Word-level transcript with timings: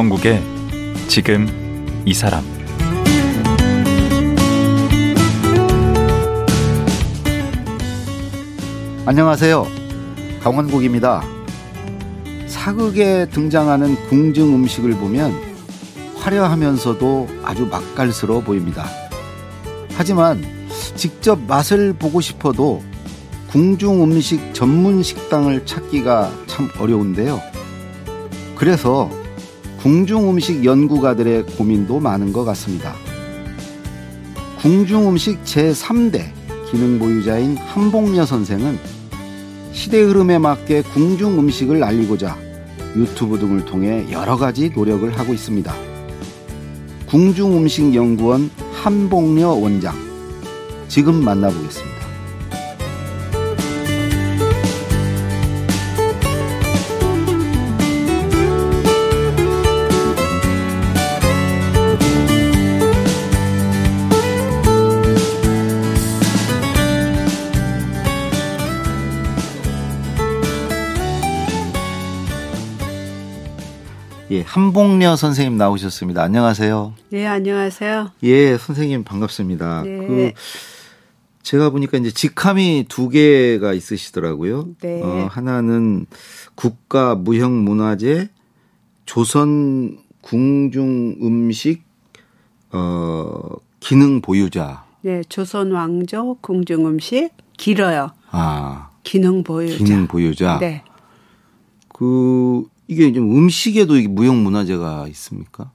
강원국의 0.00 0.42
지금 1.08 1.46
이 2.06 2.14
사람 2.14 2.42
안녕하세요. 9.04 9.66
강원국입니다. 10.42 11.22
사극에 12.46 13.26
등장하는 13.26 13.96
궁중 14.08 14.54
음식을 14.54 14.92
보면 14.92 15.34
화려하면서도 16.16 17.28
아주 17.44 17.66
맛깔스러워 17.66 18.40
보입니다. 18.40 18.86
하지만 19.92 20.42
직접 20.96 21.38
맛을 21.46 21.92
보고 21.92 22.22
싶어도 22.22 22.82
궁중 23.48 24.02
음식 24.02 24.54
전문 24.54 25.02
식당을 25.02 25.66
찾기가 25.66 26.32
참 26.46 26.70
어려운데요. 26.78 27.42
그래서 28.56 29.19
궁중 29.82 30.28
음식 30.28 30.62
연구가들의 30.62 31.46
고민도 31.56 32.00
많은 32.00 32.34
것 32.34 32.44
같습니다. 32.44 32.94
궁중 34.60 35.08
음식 35.08 35.42
제3대 35.42 36.32
기능 36.70 36.98
보유자인 36.98 37.56
한복녀 37.56 38.26
선생은 38.26 38.78
시대 39.72 40.02
흐름에 40.02 40.38
맞게 40.38 40.82
궁중 40.82 41.38
음식을 41.38 41.82
알리고자 41.82 42.36
유튜브 42.94 43.38
등을 43.38 43.64
통해 43.64 44.06
여러 44.10 44.36
가지 44.36 44.68
노력을 44.68 45.18
하고 45.18 45.32
있습니다. 45.32 45.74
궁중 47.06 47.56
음식 47.56 47.94
연구원 47.94 48.50
한복녀 48.74 49.48
원장 49.48 49.94
지금 50.88 51.24
만나보겠습니다. 51.24 51.99
한복녀 74.60 75.16
선생님 75.16 75.56
나오셨습니다. 75.56 76.22
안녕하세요. 76.22 76.92
네, 77.08 77.26
안녕하세요. 77.26 78.10
예, 78.24 78.58
선생님 78.58 79.04
반갑습니다. 79.04 79.84
네. 79.84 79.98
그 80.06 80.32
제가 81.42 81.70
보니까 81.70 81.96
이제 81.96 82.10
직함이 82.10 82.84
두 82.86 83.08
개가 83.08 83.72
있으시더라고요. 83.72 84.68
네. 84.82 85.00
어, 85.02 85.28
하나는 85.30 86.04
국가 86.56 87.14
무형 87.14 87.64
문화재 87.64 88.28
조선 89.06 89.96
궁중 90.20 91.16
음식 91.22 91.82
어 92.70 93.40
기능 93.80 94.20
보유자. 94.20 94.84
네, 95.00 95.22
조선 95.30 95.72
왕조 95.72 96.36
궁중 96.42 96.86
음식 96.86 97.30
길어요. 97.56 98.10
아, 98.30 98.90
기능 99.04 99.42
보유자. 99.42 99.78
기능 99.78 100.06
보유자. 100.06 100.58
네. 100.58 100.84
그 101.88 102.68
이게 102.90 103.12
좀 103.12 103.30
음식에도 103.36 103.96
이게 103.96 104.08
무형 104.08 104.42
문화재가 104.42 105.06
있습니까? 105.10 105.70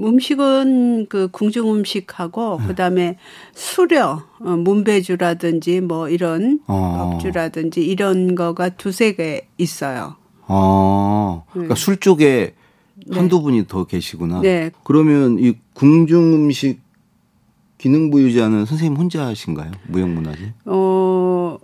음식은 0.00 1.06
그 1.08 1.28
궁중 1.30 1.72
음식하고 1.72 2.58
네. 2.60 2.66
그다음에 2.66 3.16
수려, 3.54 4.24
어, 4.40 4.50
문배주라든지 4.50 5.80
뭐 5.80 6.08
이런 6.08 6.58
어. 6.66 7.12
법주라든지 7.12 7.86
이런 7.86 8.34
거가 8.34 8.70
두세 8.70 9.14
개 9.14 9.46
있어요. 9.56 10.16
아, 10.48 11.42
그러니까 11.52 11.76
술 11.76 11.98
쪽에 11.98 12.54
한두 13.12 13.40
분이 13.40 13.68
더 13.68 13.84
계시구나. 13.84 14.40
네. 14.40 14.72
그러면 14.82 15.38
이 15.38 15.54
궁중 15.74 16.34
음식 16.34 16.80
기능 17.76 18.10
보유자는 18.10 18.64
선생님 18.64 18.96
혼자 18.96 19.26
하신가요? 19.26 19.70
무형 19.86 20.12
문화재? 20.12 20.52
어 20.64 21.56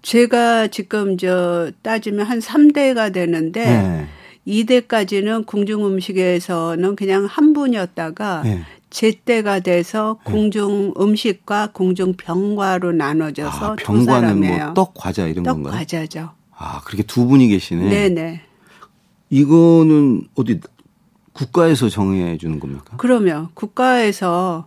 제가 0.00 0.68
지금 0.68 1.18
저 1.18 1.70
따지면 1.82 2.24
한 2.24 2.38
3대가 2.38 3.12
되는데 3.12 3.64
네. 3.66 4.06
2대까지는 4.46 5.46
궁중 5.46 5.86
음식에서는 5.86 6.96
그냥 6.96 7.26
한 7.26 7.52
분이었다가 7.52 8.42
네. 8.44 8.60
제 8.90 9.12
때가 9.12 9.60
돼서 9.60 10.18
궁중 10.24 10.94
음식과 10.98 11.68
궁중 11.72 12.14
병과로 12.16 12.92
나눠져서 12.92 13.72
아, 13.72 13.76
두 13.76 13.92
병과는. 14.04 14.40
뭐 14.40 14.74
떡 14.74 14.94
과자 14.94 15.26
이런 15.26 15.44
떡 15.44 15.54
건가요? 15.54 15.72
과자죠. 15.74 16.30
아, 16.56 16.80
그렇게 16.84 17.02
두 17.04 17.26
분이 17.26 17.48
계시네. 17.48 17.88
네네. 17.88 18.40
이거는 19.30 20.22
어디 20.34 20.60
국가에서 21.32 21.88
정해 21.88 22.36
주는 22.36 22.58
겁니까? 22.58 22.94
그러면 22.96 23.48
국가에서 23.54 24.66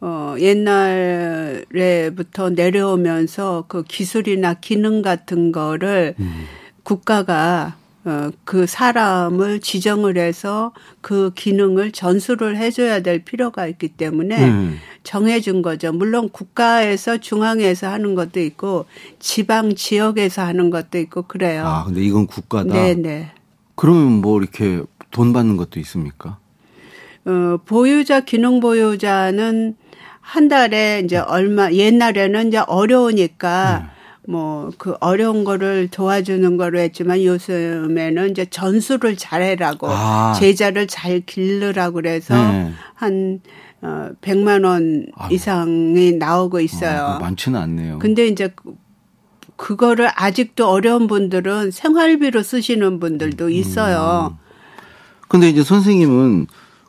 어 0.00 0.36
옛날에부터 0.38 2.50
내려오면서 2.50 3.64
그 3.66 3.82
기술이나 3.82 4.54
기능 4.54 5.02
같은 5.02 5.50
거를 5.50 6.14
음. 6.20 6.44
국가가 6.84 7.74
어, 7.74 7.87
그 8.44 8.66
사람을 8.66 9.60
지정을 9.60 10.16
해서 10.16 10.72
그 11.00 11.32
기능을 11.34 11.92
전수를 11.92 12.56
해줘야 12.56 13.00
될 13.00 13.24
필요가 13.24 13.66
있기 13.66 13.88
때문에 13.88 14.48
음. 14.48 14.78
정해준 15.02 15.62
거죠. 15.62 15.92
물론 15.92 16.28
국가에서 16.28 17.18
중앙에서 17.18 17.88
하는 17.88 18.14
것도 18.14 18.40
있고 18.40 18.86
지방 19.18 19.74
지역에서 19.74 20.42
하는 20.42 20.70
것도 20.70 20.98
있고 20.98 21.22
그래요. 21.22 21.66
아, 21.66 21.84
근데 21.84 22.02
이건 22.02 22.26
국가다. 22.26 22.72
네네. 22.72 23.32
그러면 23.74 24.20
뭐 24.20 24.40
이렇게 24.40 24.82
돈 25.10 25.32
받는 25.32 25.56
것도 25.56 25.80
있습니까? 25.80 26.38
어, 27.24 27.58
보유자, 27.64 28.20
기능 28.20 28.60
보유자는 28.60 29.76
한 30.20 30.48
달에 30.48 31.02
이제 31.04 31.16
얼마, 31.16 31.70
옛날에는 31.70 32.48
이제 32.48 32.58
어려우니까 32.58 33.90
뭐 34.28 34.70
그 34.76 34.94
어려운 35.00 35.42
거를 35.44 35.88
도와주는 35.88 36.56
거로 36.58 36.78
했지만 36.78 37.22
요즘에는 37.22 38.30
이제 38.30 38.44
전수를 38.44 39.16
잘해라고 39.16 39.86
아. 39.90 40.34
제자를 40.38 40.86
잘 40.86 41.20
기르라고 41.20 41.94
그래서 41.94 42.34
네. 42.34 42.72
한 42.94 43.40
어, 43.80 44.10
100만 44.20 44.64
원 44.66 45.06
아유. 45.16 45.34
이상이 45.34 46.12
나오고 46.12 46.60
있어요. 46.60 47.00
아, 47.00 47.18
많지는 47.20 47.58
않네요. 47.58 47.98
근데 48.00 48.26
이제 48.26 48.52
그- 48.54 48.74
그거를 49.56 50.08
아직도 50.14 50.68
어려운 50.68 51.06
분들은 51.06 51.70
생활비로 51.70 52.42
쓰시는 52.42 53.00
분들도 53.00 53.48
있어요. 53.50 54.36
근데 55.28 55.48
이제 55.48 55.62
선생님은 55.64 56.46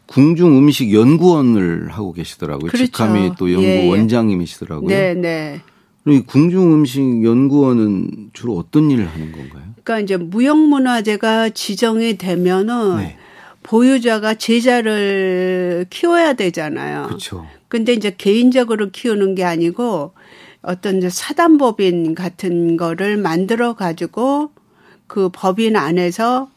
궁중 0.08 0.58
음식 0.58 0.94
연구원을 0.94 1.90
하고 1.92 2.12
계시더라고요. 2.14 2.70
그렇죠. 2.72 2.86
직함이 2.86 3.32
또 3.38 3.52
연구 3.52 3.66
예, 3.66 3.86
예. 3.86 3.90
원장님이시더라고요. 3.90 4.88
네, 4.88 5.14
네. 5.14 5.62
이 6.08 6.22
궁중 6.22 6.74
음식 6.74 7.24
연구원은 7.24 8.32
주로 8.34 8.58
어떤 8.58 8.90
일을 8.90 9.08
하는 9.08 9.32
건가요? 9.32 9.64
그러니까 9.84 10.00
이제 10.00 10.18
무형문화재가 10.18 11.50
지정이 11.50 12.18
되면은 12.18 12.98
네. 12.98 13.18
보유자가 13.64 14.36
제자를 14.36 15.86
키워야 15.90 16.34
되잖아요. 16.34 17.04
그렇죠. 17.08 17.46
근데 17.68 17.94
이제 17.94 18.16
개인적으로 18.18 18.90
키우는 18.90 19.36
게 19.36 19.44
아니고 19.44 20.14
어떤 20.62 20.98
이제 20.98 21.10
사단법인 21.10 22.16
같은 22.16 22.78
거를 22.78 23.18
만들어 23.18 23.74
가지고 23.74 24.52
그 25.08 25.30
법인 25.32 25.76
안에서 25.76 26.50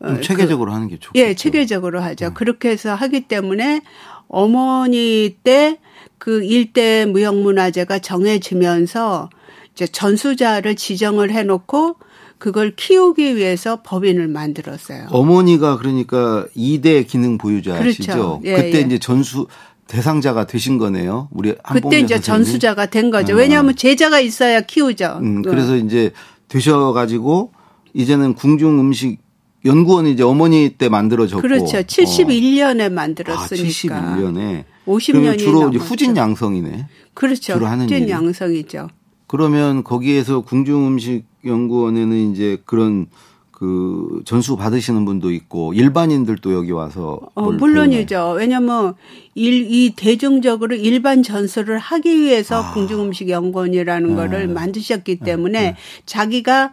좀 0.00 0.16
어, 0.16 0.20
체계적으로 0.20 0.72
하는 0.72 0.88
게 0.88 0.98
좋겠죠. 0.98 1.24
예, 1.24 1.34
체계적으로 1.34 2.00
하죠. 2.00 2.34
그렇게 2.34 2.70
해서 2.70 2.94
하기 2.94 3.22
때문에 3.22 3.82
어머니 4.28 5.36
때 5.42 5.78
그 6.24 6.42
일대 6.42 7.04
무형문화재가 7.04 7.98
정해지면서 7.98 9.28
이제 9.74 9.86
전수자를 9.86 10.74
지정을 10.74 11.30
해놓고 11.30 11.96
그걸 12.38 12.74
키우기 12.74 13.36
위해서 13.36 13.82
법인을 13.82 14.28
만들었어요. 14.28 15.08
어머니가 15.10 15.76
그러니까 15.76 16.46
2대 16.56 17.06
기능 17.06 17.36
보유자시죠. 17.36 18.02
그렇죠. 18.12 18.40
예, 18.44 18.54
그때 18.56 18.78
예. 18.78 18.80
이제 18.80 18.98
전수 18.98 19.48
대상자가 19.86 20.46
되신 20.46 20.78
거네요. 20.78 21.28
우리 21.30 21.54
그때 21.62 22.00
이제 22.00 22.14
선생님이. 22.14 22.20
전수자가 22.22 22.86
된 22.86 23.10
거죠. 23.10 23.34
아. 23.34 23.36
왜냐하면 23.36 23.76
제자가 23.76 24.18
있어야 24.20 24.62
키우죠. 24.62 25.18
음, 25.20 25.42
그 25.42 25.50
그래서 25.50 25.76
이제 25.76 26.10
되셔가지고 26.48 27.52
이제는 27.92 28.32
궁중 28.32 28.80
음식 28.80 29.18
연구원이 29.64 30.12
이제 30.12 30.22
어머니 30.22 30.74
때 30.76 30.88
만들어졌고. 30.88 31.40
그렇죠. 31.42 31.78
71년에 31.78 32.92
만들었으니까. 32.92 33.96
아, 33.96 34.16
71년에. 34.16 34.64
50년이 34.86 35.38
주로. 35.38 35.70
후진 35.70 36.16
양성이네. 36.16 36.86
그렇죠. 37.14 37.54
주로 37.54 37.66
하는 37.66 37.84
후진. 37.84 38.08
양성이죠. 38.08 38.88
그러면 39.26 39.82
거기에서 39.82 40.42
궁중 40.42 40.86
음식 40.86 41.24
연구원에는 41.44 42.32
이제 42.32 42.58
그런 42.66 43.06
그 43.50 44.20
전수 44.24 44.56
받으시는 44.56 45.04
분도 45.04 45.30
있고 45.30 45.72
일반인들도 45.74 46.52
여기 46.52 46.72
와서 46.72 47.20
어, 47.34 47.42
뭘 47.42 47.56
물론이죠. 47.56 48.34
왜냐면 48.36 48.94
일, 49.34 49.70
이 49.70 49.94
대중적으로 49.96 50.74
일반 50.74 51.22
전수를 51.22 51.78
하기 51.78 52.20
위해서 52.20 52.72
궁중음식 52.74 53.30
연구원이라는 53.30 54.08
네. 54.08 54.14
거를 54.14 54.48
만드셨기 54.48 55.20
때문에 55.20 55.76
자기가 56.04 56.64
어, 56.64 56.70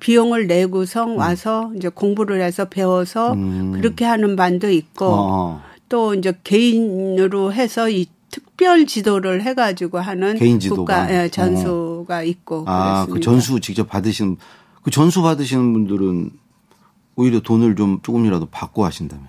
비용을 0.00 0.46
내고선 0.46 1.16
와서 1.16 1.72
이제 1.76 1.88
공부를 1.88 2.40
해서 2.40 2.66
배워서 2.66 3.32
음. 3.32 3.72
그렇게 3.72 4.04
하는 4.04 4.36
반도 4.36 4.70
있고 4.70 5.06
어, 5.06 5.62
또 5.88 6.14
이제 6.14 6.32
개인으로 6.44 7.52
해서 7.52 7.88
이 7.88 8.06
특별 8.30 8.86
지도를 8.86 9.42
해가지고 9.42 9.98
하는 9.98 10.36
개인 10.36 10.60
지도가? 10.60 11.06
국가 11.06 11.24
예, 11.24 11.28
전수가 11.28 12.22
있고 12.22 12.64
아, 12.66 13.06
그. 13.10 13.20
전수 13.20 13.60
직접 13.60 13.88
받으시는 13.88 14.36
그 14.82 14.90
전수 14.90 15.22
받으시는 15.22 15.72
분들은 15.72 16.30
오히려 17.16 17.40
돈을 17.40 17.76
좀 17.76 18.00
조금이라도 18.02 18.46
받고 18.46 18.84
하신다면. 18.84 19.26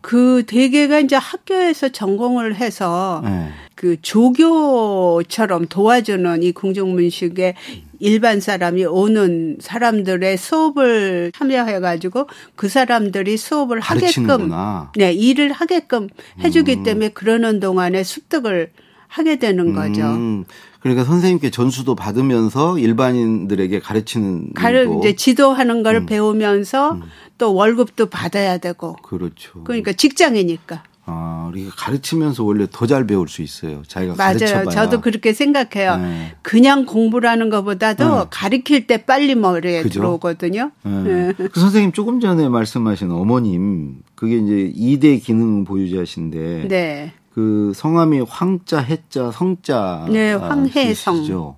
그 0.00 0.44
대개가 0.46 0.98
이제 0.98 1.16
학교에서 1.16 1.90
전공을 1.90 2.56
해서 2.56 3.20
네. 3.22 3.50
그 3.80 3.96
조교처럼 4.02 5.68
도와주는 5.68 6.42
이 6.42 6.52
궁중문식에 6.52 7.54
일반 7.98 8.38
사람이 8.38 8.84
오는 8.84 9.56
사람들의 9.58 10.36
수업을 10.36 11.32
참여해 11.34 11.80
가지고 11.80 12.28
그 12.56 12.68
사람들이 12.68 13.38
수업을 13.38 13.80
하게끔 13.80 14.26
가르치는구나. 14.26 14.92
네 14.96 15.14
일을 15.14 15.52
하게끔 15.52 16.10
해 16.40 16.50
주기 16.50 16.82
때문에 16.82 17.08
그러는 17.08 17.58
동안에 17.58 18.04
습득을 18.04 18.70
하게 19.08 19.38
되는 19.38 19.72
거죠. 19.72 20.02
음, 20.02 20.44
그러니까 20.80 21.04
선생님께 21.04 21.48
전수도 21.48 21.94
받으면서 21.94 22.78
일반인들에게 22.78 23.80
가르치는 23.80 24.52
가르 24.52 24.98
이제 24.98 25.14
지도하는 25.16 25.76
음. 25.76 25.82
걸 25.82 26.04
배우면서 26.04 27.00
또 27.38 27.54
월급도 27.54 28.10
받아야 28.10 28.58
되고 28.58 28.96
그렇죠. 28.96 29.64
그러니까 29.64 29.94
직장이니까 29.94 30.82
아, 31.06 31.48
우리가 31.50 31.72
가르치면서 31.76 32.44
원래 32.44 32.66
더 32.70 32.86
잘 32.86 33.06
배울 33.06 33.28
수 33.28 33.42
있어요. 33.42 33.82
자기가 33.86 34.14
맞아요. 34.16 34.34
가르쳐봐야. 34.38 34.70
저도 34.70 35.00
그렇게 35.00 35.32
생각해요. 35.32 35.96
네. 35.96 36.32
그냥 36.42 36.84
공부라는 36.86 37.50
것보다도 37.50 38.18
네. 38.18 38.24
가르칠 38.30 38.86
때 38.86 39.04
빨리 39.04 39.34
머리에 39.34 39.82
그죠? 39.82 40.00
들어오거든요. 40.00 40.70
네. 40.82 41.32
그 41.36 41.58
선생님 41.60 41.92
조금 41.92 42.20
전에 42.20 42.48
말씀하신 42.48 43.10
어머님 43.10 43.96
그게 44.14 44.36
이제 44.36 44.72
2대 44.76 45.22
기능 45.22 45.64
보유자신데 45.64 46.68
네. 46.68 47.12
그 47.32 47.72
성함이 47.74 48.20
황자, 48.28 48.78
해자, 48.80 49.30
성자. 49.30 50.06
네, 50.10 50.32
황혜성. 50.34 51.16
씨시죠? 51.16 51.56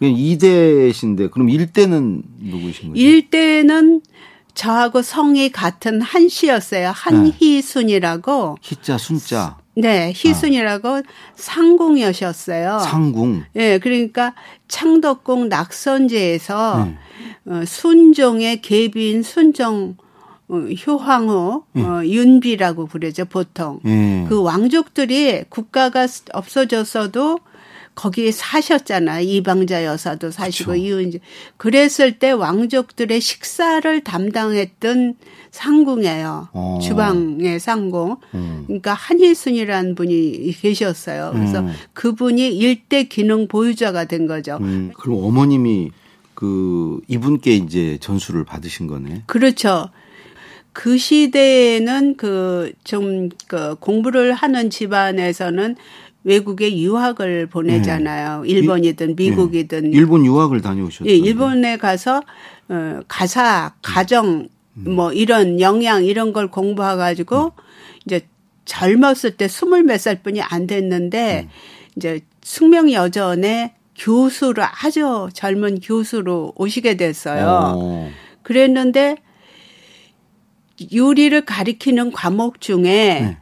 2대신데 0.00 1.30
그럼 1.30 1.48
1대는 1.48 2.22
누구신 2.38 2.88
거죠? 2.90 3.00
일대는 3.00 4.00
저하고 4.54 5.02
성이 5.02 5.50
같은 5.50 6.00
한 6.00 6.28
씨였어요. 6.28 6.92
한희순이라고. 6.94 8.58
희자, 8.60 8.98
순자, 8.98 9.56
네, 9.74 10.12
희순이라고 10.14 11.02
상궁여셨어요. 11.36 12.80
상궁. 12.80 13.44
예, 13.56 13.78
그러니까 13.78 14.34
창덕궁 14.68 15.48
낙선제에서 15.48 16.84
네. 16.84 16.98
어, 17.46 17.64
순종의 17.64 18.60
계비인 18.60 19.22
순종 19.22 19.96
어, 20.48 20.56
효황후 20.56 21.62
어, 21.76 22.00
윤비라고 22.04 22.86
부르죠 22.86 23.24
보통. 23.24 23.80
예. 23.86 24.26
그 24.28 24.42
왕족들이 24.42 25.44
국가가 25.48 26.06
없어졌어도 26.32 27.38
거기에 27.94 28.30
사셨잖아. 28.30 29.20
이방자 29.20 29.84
여사도 29.84 30.30
사시고. 30.30 30.74
이은지. 30.74 31.20
그랬을 31.56 32.18
때 32.18 32.30
왕족들의 32.30 33.20
식사를 33.20 34.00
담당했던 34.02 35.16
상궁이에요. 35.50 36.48
어. 36.52 36.78
주방의 36.82 37.60
상궁. 37.60 38.16
음. 38.34 38.64
그러니까 38.66 38.94
한일순이라는 38.94 39.94
분이 39.94 40.54
계셨어요. 40.60 41.32
그래서 41.34 41.60
음. 41.60 41.72
그분이 41.92 42.56
일대 42.56 43.04
기능 43.04 43.48
보유자가 43.48 44.04
된 44.04 44.26
거죠. 44.26 44.58
음, 44.60 44.92
그럼 44.96 45.24
어머님이 45.24 45.90
그 46.34 47.00
이분께 47.08 47.54
이제 47.54 47.98
전수를 48.00 48.44
받으신 48.44 48.86
거네. 48.86 49.24
그렇죠. 49.26 49.90
그 50.72 50.96
시대에는 50.96 52.16
그 52.16 52.72
좀그 52.84 53.76
공부를 53.80 54.32
하는 54.32 54.70
집안에서는 54.70 55.76
외국에 56.24 56.76
유학을 56.76 57.46
보내잖아요. 57.46 58.44
일본이든 58.44 59.16
미국이든 59.16 59.94
예. 59.94 59.98
일본 59.98 60.26
유학을 60.26 60.60
다녀오셨죠. 60.60 61.08
예, 61.08 61.14
일본에 61.14 61.76
가서 61.76 62.22
어, 62.68 63.00
가사, 63.08 63.74
가정 63.82 64.48
뭐 64.74 65.12
이런 65.12 65.60
영양 65.60 66.04
이런 66.04 66.32
걸 66.32 66.48
공부해 66.48 66.96
가지고 66.96 67.52
이제 68.04 68.26
젊었을 68.64 69.36
때 69.36 69.48
스물 69.48 69.82
몇 69.82 69.98
살뿐이 70.00 70.40
안 70.42 70.66
됐는데 70.66 71.48
이제 71.96 72.20
숙명 72.42 72.92
여전에 72.92 73.74
교수로 73.96 74.62
아주 74.62 75.28
젊은 75.32 75.80
교수로 75.80 76.52
오시게 76.56 76.96
됐어요. 76.96 77.74
어. 77.76 78.10
그랬는데 78.42 79.16
요리를 80.94 81.44
가리키는 81.44 82.12
과목 82.12 82.60
중에 82.60 82.82
네. 82.82 83.38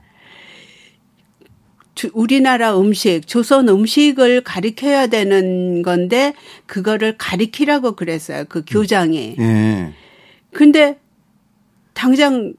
주- 1.98 2.10
우리나라 2.14 2.78
음식, 2.78 3.26
조선 3.26 3.68
음식을 3.68 4.42
가리켜야 4.42 5.08
되는 5.08 5.82
건데 5.82 6.32
그거를 6.66 7.16
가리키라고 7.18 7.96
그랬어요. 7.96 8.44
그 8.48 8.62
교장이. 8.64 9.34
예. 9.36 9.92
근데 10.52 10.96
당장 11.94 12.54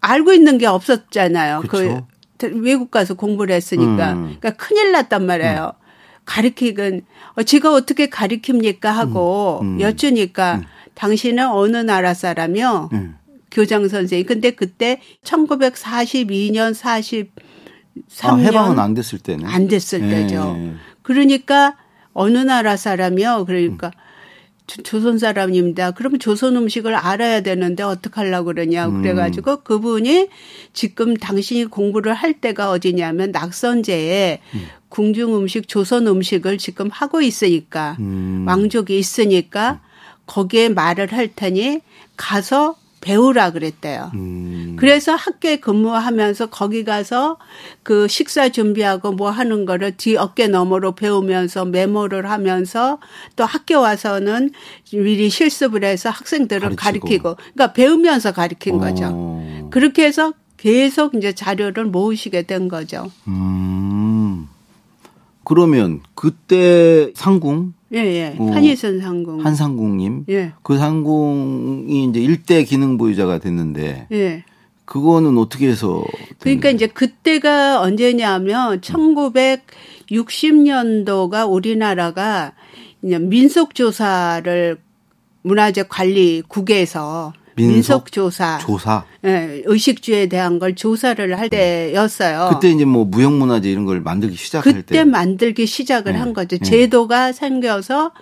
알고 0.00 0.32
있는 0.32 0.58
게 0.58 0.66
없었잖아요. 0.66 1.62
그쵸. 1.62 2.06
그 2.38 2.52
외국 2.62 2.92
가서 2.92 3.14
공부를 3.14 3.52
했으니까. 3.56 4.12
음. 4.12 4.36
그러니까 4.38 4.50
큰일 4.52 4.92
났단 4.92 5.26
말이에요. 5.26 5.72
가리키건 6.24 7.00
어, 7.34 7.42
제가 7.42 7.72
어떻게 7.74 8.06
가리킵니까 8.06 8.84
하고 8.84 9.58
음. 9.62 9.74
음. 9.74 9.80
여쭈니까 9.80 10.62
당신은 10.94 11.48
어느 11.50 11.78
나라 11.78 12.14
사람이요? 12.14 12.90
예. 12.92 13.08
교장 13.50 13.88
선생님. 13.88 14.24
근데 14.26 14.52
그때 14.52 15.00
1942년 15.24 16.74
43년 18.08 18.28
아, 18.28 18.36
해방은 18.36 18.78
안 18.78 18.94
됐을 18.94 19.18
때는. 19.18 19.46
안 19.46 19.68
됐을 19.68 20.02
예. 20.04 20.08
때죠. 20.10 20.56
그러니까 21.02 21.76
어느 22.12 22.38
나라 22.38 22.76
사람이요? 22.76 23.44
그러니까 23.46 23.90
조- 24.66 24.82
조선 24.82 25.18
사람입니다. 25.18 25.90
그러면 25.90 26.18
조선 26.18 26.56
음식을 26.56 26.94
알아야 26.94 27.42
되는데 27.42 27.82
어떡하려고 27.82 28.46
그러냐. 28.46 28.86
음. 28.88 29.02
그래가지고 29.02 29.62
그분이 29.62 30.28
지금 30.72 31.14
당신이 31.16 31.66
공부를 31.66 32.14
할 32.14 32.40
때가 32.40 32.70
어디냐면 32.70 33.30
낙선제에 33.30 34.40
궁중 34.88 35.36
음식, 35.36 35.68
조선 35.68 36.06
음식을 36.06 36.56
지금 36.58 36.88
하고 36.90 37.20
있으니까 37.20 37.96
음. 38.00 38.44
왕족이 38.46 38.98
있으니까 38.98 39.80
거기에 40.26 40.70
말을 40.70 41.12
할 41.12 41.28
테니 41.34 41.80
가서 42.16 42.76
배우라 43.04 43.50
그랬대요. 43.50 44.10
음. 44.14 44.76
그래서 44.78 45.14
학교에 45.14 45.56
근무하면서 45.56 46.46
거기 46.46 46.84
가서 46.84 47.36
그 47.82 48.08
식사 48.08 48.48
준비하고 48.48 49.12
뭐 49.12 49.28
하는 49.28 49.66
거를 49.66 49.94
뒤 49.98 50.16
어깨 50.16 50.48
너머로 50.48 50.94
배우면서 50.94 51.66
메모를 51.66 52.30
하면서 52.30 52.98
또 53.36 53.44
학교 53.44 53.78
와서는 53.80 54.52
미리 54.90 55.28
실습을 55.28 55.84
해서 55.84 56.08
학생들을 56.08 56.76
가르치고. 56.76 57.36
그러니까 57.36 57.72
배우면서 57.74 58.32
가르친 58.32 58.78
거죠. 58.78 59.10
어. 59.12 59.68
그렇게 59.70 60.06
해서 60.06 60.32
계속 60.56 61.14
이제 61.14 61.34
자료를 61.34 61.84
모으시게 61.84 62.44
된 62.44 62.68
거죠. 62.68 63.10
음. 63.28 64.48
그러면 65.44 66.00
그때 66.14 67.12
상궁 67.14 67.74
예, 67.94 67.98
예. 67.98 68.36
어, 68.38 68.50
한희선 68.50 69.00
상궁. 69.00 69.42
한상궁님 69.44 70.26
예. 70.28 70.52
그 70.62 70.76
상궁이 70.76 72.04
이제 72.04 72.20
일대 72.20 72.62
기능 72.64 72.98
보유자가 72.98 73.38
됐는데 73.38 74.08
예. 74.12 74.44
그거는 74.84 75.38
어떻게 75.38 75.68
해서 75.68 76.04
그러니까 76.40 76.68
된 76.68 76.76
이제 76.76 76.86
그때가 76.86 77.80
언제냐면 77.80 78.80
1960년도가 78.80 81.50
우리나라가 81.50 82.52
이제 83.02 83.18
민속 83.18 83.74
조사를 83.74 84.76
문화재 85.42 85.84
관리국에서 85.84 87.32
민속 87.56 88.10
조사, 88.12 88.58
조사 88.58 89.04
예, 89.24 89.62
의식주에 89.64 90.26
대한 90.26 90.58
걸 90.58 90.74
조사를 90.74 91.38
할 91.38 91.48
때였어요. 91.48 92.50
그때 92.52 92.70
이제 92.70 92.84
뭐 92.84 93.04
무형문화재 93.04 93.70
이런 93.70 93.84
걸 93.84 94.00
만들기 94.00 94.36
시작할 94.36 94.72
그때 94.72 94.94
때 94.94 95.04
만들기 95.04 95.66
시작을 95.66 96.12
네. 96.12 96.18
한 96.18 96.32
거죠. 96.32 96.58
네. 96.58 96.64
제도가 96.64 97.32
생겨서 97.32 98.12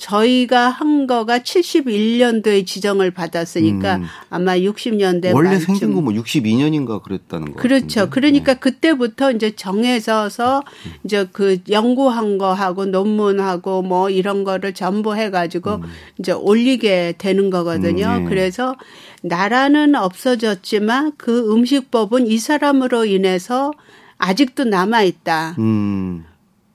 저희가 0.00 0.70
한 0.70 1.06
거가 1.06 1.40
71년도에 1.40 2.66
지정을 2.66 3.10
받았으니까 3.10 3.96
음. 3.96 4.04
아마 4.30 4.56
60년대 4.56 5.34
원래 5.34 5.50
말쯤. 5.50 5.66
생긴 5.66 5.94
거 5.94 6.00
뭐 6.00 6.12
62년인가 6.14 7.02
그랬다는 7.02 7.52
거 7.52 7.60
그렇죠. 7.60 7.86
같은데. 7.86 8.04
네. 8.04 8.10
그러니까 8.10 8.54
그때부터 8.54 9.32
이제 9.32 9.54
정해서서 9.54 10.62
이제 11.04 11.28
그 11.32 11.58
연구한 11.68 12.38
거하고 12.38 12.86
논문하고 12.86 13.82
뭐 13.82 14.08
이런 14.08 14.44
거를 14.44 14.72
전부 14.72 15.14
해가지고 15.14 15.82
이제 16.18 16.32
올리게 16.32 17.16
되는 17.18 17.50
거거든요. 17.50 18.06
음, 18.06 18.24
네. 18.24 18.30
그래서 18.30 18.76
나라는 19.22 19.94
없어졌지만 19.94 21.12
그 21.18 21.52
음식법은 21.52 22.26
이 22.26 22.38
사람으로 22.38 23.04
인해서 23.04 23.70
아직도 24.16 24.64
남아 24.64 25.02
있다. 25.02 25.56
음. 25.58 26.24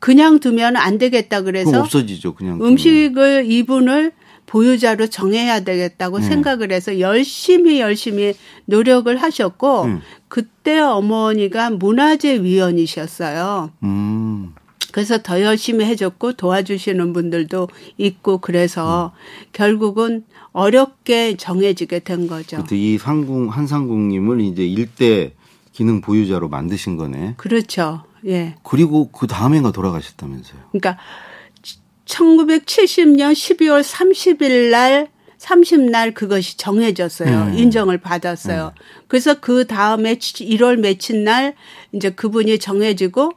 그냥 0.06 0.40
두면 0.40 0.76
안 0.76 1.00
되겠다 1.00 1.42
그래서 1.42 1.80
없어지죠 1.80 2.36
그냥. 2.36 2.64
음식을 2.64 3.52
이분을 3.52 4.12
보유자로 4.46 5.08
정해야 5.08 5.62
되겠다고 5.62 6.18
음. 6.18 6.22
생각을 6.22 6.72
해서 6.72 7.00
열심히 7.00 7.80
열심히 7.80 8.36
노력을 8.66 9.18
하셨고 9.18 9.86
음. 9.86 10.02
그때 10.28 10.78
어머니가 10.78 11.72
문화재 11.72 12.44
위원이셨어요. 12.44 13.72
음. 13.82 14.54
그래서 14.92 15.18
더 15.24 15.42
열심히 15.42 15.86
해줬고 15.86 16.34
도와주시는 16.34 17.12
분들도 17.12 17.68
있고 17.98 18.38
그래서 18.38 19.12
결국은 19.54 20.24
어렵게 20.52 21.36
정해지게 21.36 22.02
된 22.02 22.28
거죠. 22.28 22.64
이 22.70 23.00
상궁 23.00 23.50
한상궁님을 23.50 24.42
이제 24.42 24.68
일대 24.68 25.34
기능 25.72 26.02
보유자로 26.02 26.48
만드신 26.48 26.96
거네. 26.96 27.34
그렇죠. 27.38 28.04
예. 28.28 28.56
그리고 28.64 29.10
그 29.12 29.28
다음에가 29.28 29.72
돌아가셨다면서요. 29.72 30.60
그러니까 30.72 30.98
1970년 32.06 33.34
12월 33.34 33.84
30일 33.84 34.72
날 34.72 35.08
30날 35.38 36.14
그것이 36.14 36.58
정해졌어요. 36.58 37.30
음. 37.30 37.58
인정을 37.58 38.00
받았어요. 38.00 38.74
그래서 39.08 39.40
그 39.40 39.68
다음에 39.68 40.16
1월 40.16 40.78
며칠 40.78 41.24
날 41.24 41.56
이제 41.92 42.10
그분이 42.10 42.58
정해지고 42.60 43.34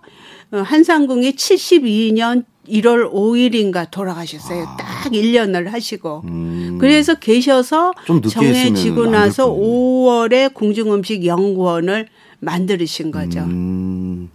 어, 0.53 0.57
한상궁이 0.59 1.33
72년 1.33 2.45
1월 2.69 3.11
5일인가 3.11 3.91
돌아가셨어요. 3.91 4.65
딱 4.79 5.11
1년을 5.11 5.69
하시고. 5.69 6.23
음. 6.27 6.79
그래서 6.81 7.15
계셔서 7.15 7.93
정해지고 8.31 9.07
나서 9.07 9.47
뻔했네. 9.47 9.67
5월에 9.67 10.55
공중음식 10.55 11.25
연구원을 11.27 12.09
만들으신 12.41 13.11
거죠. 13.11 13.41
음. 13.41 14.31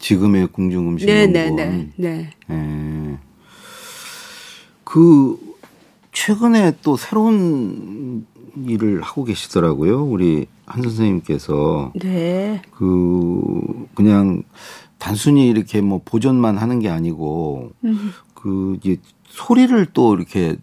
지금의 0.00 0.48
궁중음식 0.48 1.06
네네네. 1.06 1.46
연구원. 1.46 1.92
네. 1.96 2.30
예. 2.50 3.18
그 4.82 5.38
최근에 6.10 6.72
또 6.82 6.96
새로운 6.96 8.26
일을 8.66 9.02
하고 9.02 9.24
계시더라고요. 9.24 10.02
우리 10.04 10.46
한 10.66 10.82
선생님께서 10.82 11.92
네. 12.00 12.60
그 12.72 13.86
그냥 13.94 14.42
단순히 14.98 15.48
이렇게 15.48 15.80
뭐 15.80 16.00
보존만 16.04 16.58
하는 16.58 16.80
게 16.80 16.88
아니고 16.88 17.70
음. 17.84 18.10
그 18.34 18.76
이제 18.82 18.96
소리를 19.28 19.86
또 19.92 20.16
이렇게 20.16 20.56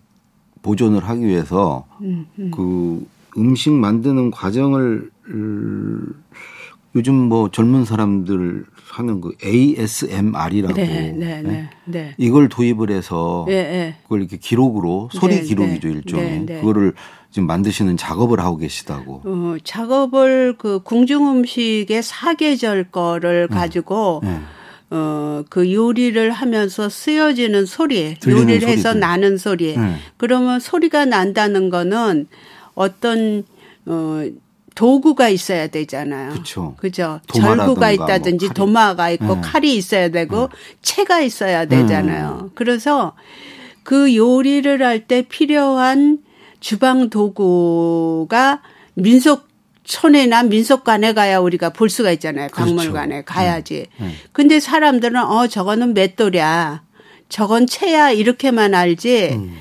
보존을 0.62 1.06
하기 1.08 1.26
위해서 1.26 1.86
음, 2.02 2.28
그 2.54 3.06
음식 3.38 3.72
만드는 3.72 4.32
과정을 4.32 5.10
음, 5.30 6.24
요즘 6.96 7.16
뭐 7.16 7.50
젊은 7.50 7.86
사람들 7.86 8.66
하는 8.90 9.22
그 9.22 9.34
ASMR이라고 9.44 10.74
네, 10.74 11.14
네, 11.16 11.42
네, 11.42 11.70
네. 11.86 12.16
이걸 12.18 12.50
도입을 12.50 12.90
해서 12.90 13.46
예, 13.50 13.54
예. 13.54 13.96
그걸 14.04 14.22
이렇게 14.22 14.38
기록으로 14.38 15.10
소리 15.12 15.36
네, 15.36 15.42
기록이죠 15.42 15.88
네, 15.88 15.94
일종의 15.94 16.26
네, 16.26 16.46
네. 16.46 16.60
그거를 16.60 16.94
지금 17.32 17.48
만드시는 17.48 17.98
작업을 17.98 18.40
하고 18.40 18.58
계시다고. 18.58 19.22
어, 19.26 19.58
작업을 19.64 20.56
그 20.58 20.80
궁중 20.84 21.30
음식의 21.30 22.02
사계절 22.02 22.86
거를 22.86 23.48
가지고 23.48 24.22
네. 24.24 24.40
어, 24.90 25.44
그 25.50 25.72
요리를 25.72 26.32
하면서 26.32 26.88
쓰여지는 26.88 27.66
소리, 27.66 28.16
요리를 28.26 28.68
해서 28.68 28.90
소리들. 28.90 29.00
나는 29.00 29.38
소리. 29.38 29.78
네. 29.78 29.96
그러면 30.16 30.60
소리가 30.60 31.06
난다는 31.06 31.70
거는 31.70 32.28
어떤 32.74 33.44
어 33.86 34.24
도구가 34.78 35.30
있어야 35.30 35.66
되잖아요. 35.68 36.34
그쵸. 36.34 36.76
그죠. 36.78 37.20
절구가 37.34 37.90
있다든지 37.92 38.46
뭐. 38.46 38.54
도마가 38.54 39.10
있고 39.10 39.34
네. 39.36 39.42
칼이 39.42 39.76
있어야 39.76 40.10
되고 40.10 40.50
채가 40.84 41.22
있어야 41.22 41.66
되잖아요. 41.66 42.52
그래서 42.54 43.14
그 43.82 44.16
요리를 44.16 44.84
할 44.86 45.08
때 45.08 45.24
필요한 45.24 46.20
주방 46.60 47.10
도구가 47.10 48.62
민속촌이나 48.94 50.44
민속관에 50.44 51.14
가야 51.14 51.40
우리가 51.40 51.72
볼 51.72 51.90
수가 51.90 52.12
있잖아요. 52.12 52.50
그렇죠. 52.50 52.76
박물관에 52.76 53.24
가야지. 53.24 53.88
네. 53.98 54.12
근데 54.32 54.60
사람들은 54.60 55.16
어 55.24 55.48
저거는 55.48 55.96
맷돌이야. 55.96 56.84
저건 57.30 57.66
채야 57.66 58.12
이렇게만 58.12 58.76
알지. 58.76 59.30
음. 59.34 59.58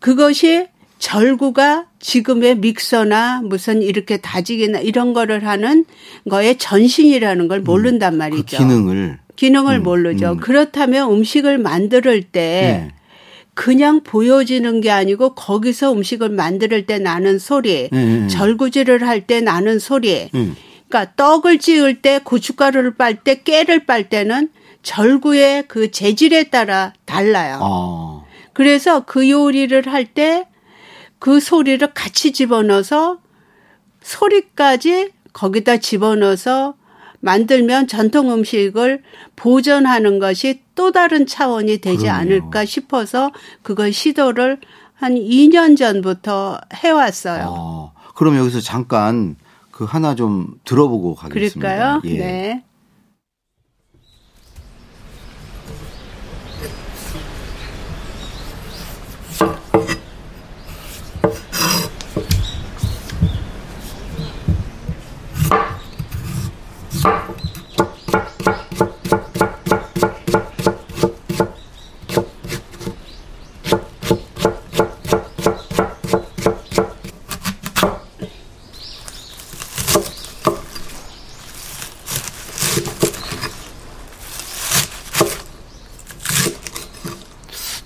그것이 0.00 0.66
절구가 1.00 1.86
지금의 1.98 2.58
믹서나 2.58 3.40
무슨 3.42 3.82
이렇게 3.82 4.18
다지기나 4.18 4.80
이런 4.80 5.12
거를 5.14 5.46
하는 5.46 5.86
거의 6.28 6.56
전신이라는 6.58 7.48
걸 7.48 7.60
모른단 7.60 8.12
그 8.12 8.16
말이죠. 8.18 8.58
기능을 8.58 9.18
기능을 9.34 9.80
모르죠. 9.80 10.32
음. 10.32 10.36
그렇다면 10.36 11.10
음식을 11.10 11.56
만들 11.56 12.02
때 12.22 12.30
네. 12.40 12.94
그냥 13.54 14.02
보여지는 14.02 14.82
게 14.82 14.90
아니고 14.90 15.34
거기서 15.34 15.94
음식을 15.94 16.28
만들 16.28 16.84
때 16.86 16.98
나는 16.98 17.38
소리, 17.38 17.88
네, 17.90 18.04
네. 18.20 18.28
절구질을 18.28 19.06
할 19.06 19.26
때 19.26 19.40
나는 19.40 19.78
소리. 19.78 20.28
음. 20.34 20.54
그러니까 20.88 21.14
떡을 21.16 21.58
찌을 21.58 22.02
때 22.02 22.20
고춧가루를 22.22 22.94
빨 22.94 23.24
때 23.24 23.42
깨를 23.42 23.86
빨 23.86 24.10
때는 24.10 24.50
절구의 24.82 25.64
그 25.66 25.90
재질에 25.90 26.44
따라 26.44 26.92
달라요. 27.06 27.58
아. 27.62 28.22
그래서 28.52 29.04
그 29.06 29.28
요리를 29.30 29.86
할 29.90 30.04
때 30.04 30.44
그 31.20 31.38
소리를 31.38 31.86
같이 31.94 32.32
집어넣어서 32.32 33.18
소리까지 34.02 35.12
거기다 35.32 35.76
집어넣어서 35.76 36.74
만들면 37.20 37.86
전통 37.86 38.32
음식을 38.32 39.02
보존하는 39.36 40.18
것이 40.18 40.62
또 40.74 40.90
다른 40.90 41.26
차원이 41.26 41.78
되지 41.78 42.04
그럼요. 42.04 42.18
않을까 42.18 42.64
싶어서 42.64 43.30
그걸 43.62 43.92
시도를 43.92 44.58
한 44.94 45.14
2년 45.14 45.76
전부터 45.76 46.58
해왔어요. 46.74 47.44
어, 47.48 47.92
그럼 48.14 48.36
여기서 48.36 48.60
잠깐 48.60 49.36
그 49.70 49.84
하나 49.84 50.14
좀 50.14 50.58
들어보고 50.64 51.14
가겠습니다. 51.14 52.00
그럴까요? 52.00 52.00
예. 52.04 52.18
네. 52.18 52.64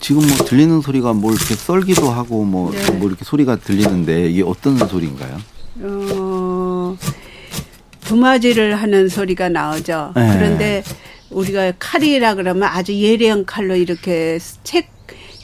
지금 0.04 0.20
뭐 0.26 0.37
들리는 0.37 0.82
소리가 0.82 1.14
뭐 1.14 1.32
이렇게 1.32 1.54
썰기도 1.54 2.11
하고 2.11 2.44
뭐, 2.44 2.70
네. 2.73 2.90
뭐 2.90 3.08
이렇게 3.08 3.25
소리가 3.25 3.56
들리는데 3.56 4.28
이게 4.28 4.42
어떤 4.42 4.76
소리인가요? 4.76 5.38
어, 5.80 6.94
도마지를 8.06 8.75
하는 8.75 9.08
소리가 9.08 9.49
나오죠. 9.49 10.12
네. 10.14 10.30
그런데 10.37 10.82
우리가 11.30 11.73
칼이라 11.78 12.34
그러면 12.34 12.64
아주 12.64 12.92
예리한 12.92 13.46
칼로 13.46 13.76
이렇게 13.76 14.38
채 14.62 14.87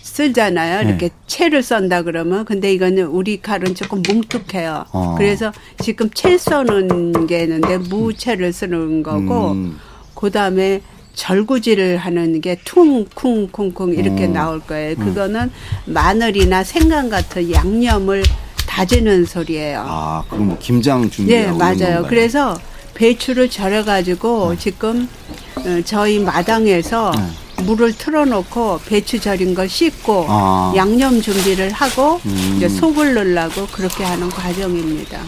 쓰잖아요. 0.02 0.86
이렇게 0.86 1.08
네. 1.08 1.14
채를 1.26 1.62
썬다 1.62 2.02
그러면 2.02 2.44
근데 2.44 2.70
이거는 2.70 3.06
우리 3.06 3.40
칼은 3.40 3.74
조금 3.74 4.02
뭉툭해요. 4.06 4.84
어. 4.92 5.14
그래서 5.16 5.52
지금 5.82 6.10
채 6.10 6.36
써는 6.36 7.26
게 7.26 7.44
있는데 7.44 7.78
무채를 7.78 8.52
쓰는 8.52 9.02
거고 9.02 9.52
음. 9.52 9.78
그 10.14 10.30
다음에 10.30 10.82
절구질을 11.14 11.96
하는 11.98 12.40
게 12.40 12.58
퉁쿵쿵쿵 12.64 13.94
이렇게 13.94 14.26
음. 14.26 14.32
나올 14.32 14.60
거예요. 14.60 14.96
그거는 14.96 15.50
마늘이나 15.86 16.64
생강 16.64 17.08
같은 17.08 17.52
양념을 17.52 18.22
다지는 18.66 19.24
소리예요. 19.24 19.84
아, 19.86 20.24
그럼 20.28 20.48
뭐 20.48 20.58
김장 20.58 21.02
네, 21.02 21.10
준비하고 21.10 21.44
있는 21.52 21.58
맞아요. 21.58 21.76
건가요? 21.76 22.06
그래서 22.08 22.60
배추를 22.94 23.50
절여 23.50 23.84
가지고 23.84 24.50
네. 24.50 24.58
지금 24.58 25.08
어, 25.56 25.80
저희 25.84 26.18
마당에서 26.20 27.12
물을 27.64 27.92
틀어놓고 27.92 28.80
배추 28.86 29.20
절인 29.20 29.54
걸 29.54 29.68
씻고 29.68 30.26
아. 30.28 30.72
양념 30.76 31.20
준비를 31.20 31.72
하고 31.72 32.20
음. 32.24 32.54
이제 32.56 32.68
속을 32.68 33.14
넣으려고 33.14 33.66
그렇게 33.66 34.04
하는 34.04 34.28
과정입니다. 34.30 35.18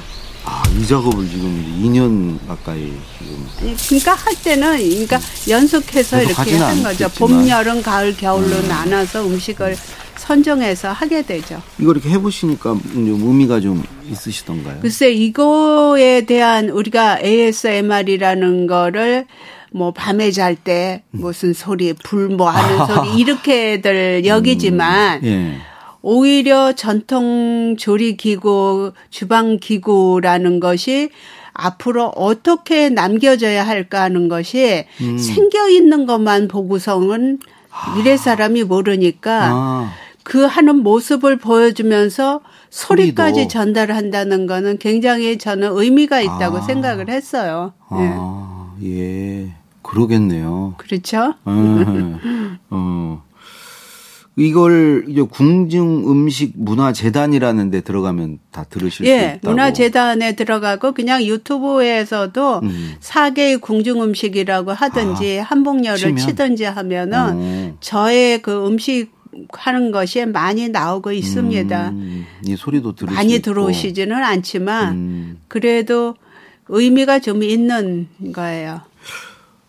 아, 0.75 0.79
이 0.79 0.87
작업을 0.87 1.29
지금 1.29 1.64
2년 1.83 2.47
가까이 2.49 2.93
지금 3.19 3.47
아니, 3.61 3.76
그러니까 3.76 4.14
할 4.14 4.35
때는 4.43 4.79
그러니까 4.79 5.21
연속해서 5.49 6.19
계속 6.19 6.31
이렇게 6.47 6.57
한 6.57 6.83
거죠. 6.83 7.05
않겠지만. 7.05 7.11
봄, 7.31 7.49
여름, 7.49 7.83
가을, 7.83 8.17
겨울로 8.17 8.61
나눠서 8.69 9.26
음식을 9.26 9.76
선정해서 10.17 10.93
하게 10.93 11.23
되죠. 11.23 11.61
이거 11.79 11.93
이렇게 11.93 12.11
해보시니까 12.11 12.76
좀 12.93 13.07
의미가 13.23 13.61
좀 13.61 13.83
있으시던가요? 14.11 14.79
글쎄 14.81 15.11
이거에 15.11 16.23
대한 16.26 16.69
우리가 16.71 17.19
ASMR이라는 17.23 18.67
거를 18.67 19.26
뭐 19.73 19.91
밤에 19.93 20.31
잘 20.31 20.55
때 20.55 21.02
무슨 21.11 21.55
소리 21.55 21.93
불 21.95 22.29
뭐 22.31 22.50
하는 22.50 22.87
소리 22.87 23.19
이렇게들 23.21 24.25
여기지만 24.26 25.25
예. 25.25 25.57
오히려 26.02 26.73
전통 26.73 27.76
조리 27.78 28.16
기구, 28.16 28.92
주방 29.11 29.59
기구라는 29.59 30.61
것이 30.61 31.11
앞으로 31.54 32.06
어떻게 32.16 32.88
남겨져야 32.88 33.66
할까 33.66 34.02
하는 34.02 34.28
것이 34.28 34.85
음. 35.00 35.18
생겨 35.18 35.68
있는 35.68 36.06
것만 36.06 36.49
보고서는 36.49 37.38
미래 37.97 38.16
사람이 38.16 38.64
모르니까 38.64 39.49
아, 39.52 39.92
그 40.25 40.44
하는 40.44 40.82
모습을 40.82 41.38
보여주면서 41.38 42.40
소리까지 42.71 43.35
소리도. 43.35 43.49
전달한다는 43.49 44.47
거는 44.47 44.78
굉장히 44.78 45.38
저는 45.38 45.71
의미가 45.73 46.21
있다고 46.21 46.59
아. 46.59 46.61
생각을 46.62 47.09
했어요. 47.11 47.73
예. 47.92 48.11
아, 48.14 48.75
예. 48.82 49.52
그러겠네요. 49.82 50.75
그렇죠? 50.78 51.35
음, 51.47 52.59
어. 52.71 53.23
이걸 54.36 55.04
이제 55.08 55.20
궁중 55.20 56.10
음식 56.10 56.52
문화 56.54 56.92
재단이라는 56.92 57.70
데 57.70 57.82
들어가면 57.82 58.38
다 58.50 58.64
들으실 58.64 59.04
수 59.04 59.10
예, 59.10 59.34
있다고. 59.36 59.50
문화 59.50 59.72
재단에 59.74 60.34
들어가고 60.34 60.92
그냥 60.92 61.22
유튜브에서도 61.22 62.60
음. 62.62 62.94
사계의 63.00 63.58
궁중 63.58 64.02
음식이라고 64.02 64.72
하든지 64.72 65.38
한복열을 65.38 65.98
치면? 65.98 66.16
치든지 66.16 66.64
하면은 66.64 67.18
어. 67.18 67.76
저의 67.80 68.40
그 68.40 68.66
음식 68.66 69.10
하는 69.52 69.90
것이 69.90 70.24
많이 70.26 70.68
나오고 70.68 71.12
있습니다. 71.12 71.88
음, 71.90 72.26
이 72.46 72.56
소리도 72.56 72.94
들으시고 72.94 73.14
많이 73.14 73.40
들어오시지는 73.40 74.14
않지만 74.16 74.92
음. 74.94 75.38
그래도 75.48 76.14
의미가 76.68 77.18
좀 77.18 77.42
있는 77.42 78.08
거예요. 78.32 78.80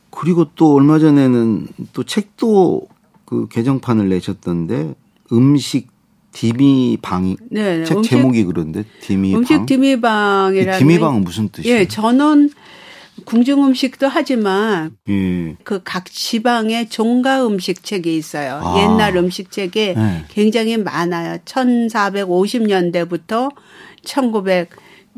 그리고 0.10 0.46
또 0.55 0.75
얼마 0.75 1.00
전에는 1.00 1.67
또 1.91 2.03
책도 2.03 2.88
그 3.34 3.48
개정판을 3.50 4.10
내셨던데 4.10 4.94
음식 5.32 5.88
디미 6.34 7.00
방 7.02 7.36
네, 7.50 7.84
책 7.84 7.98
음식- 7.98 8.12
제목이 8.12 8.44
그런데 8.44 8.84
디미 9.02 9.36
음식 9.36 9.58
방. 9.58 9.66
디미방이라는 9.66 10.78
디미방은 10.80 11.24
무슨 11.24 11.50
뜻이에요? 11.50 11.78
예, 11.80 11.88
저는 11.88 12.52
궁중 13.25 13.66
음식도 13.66 14.08
하지만 14.08 14.96
예. 15.10 15.56
그각 15.63 16.06
지방의 16.12 16.90
종가 16.90 17.48
음식 17.48 17.84
책이 17.84 18.16
있어요. 18.16 18.60
아. 18.63 18.80
옛날 18.84 19.18
음식 19.18 19.50
책이 19.52 19.94
네. 19.96 20.25
굉장히 20.30 20.78
많아요. 20.78 21.40
1450년대부터 21.46 23.50
1900 24.04 24.70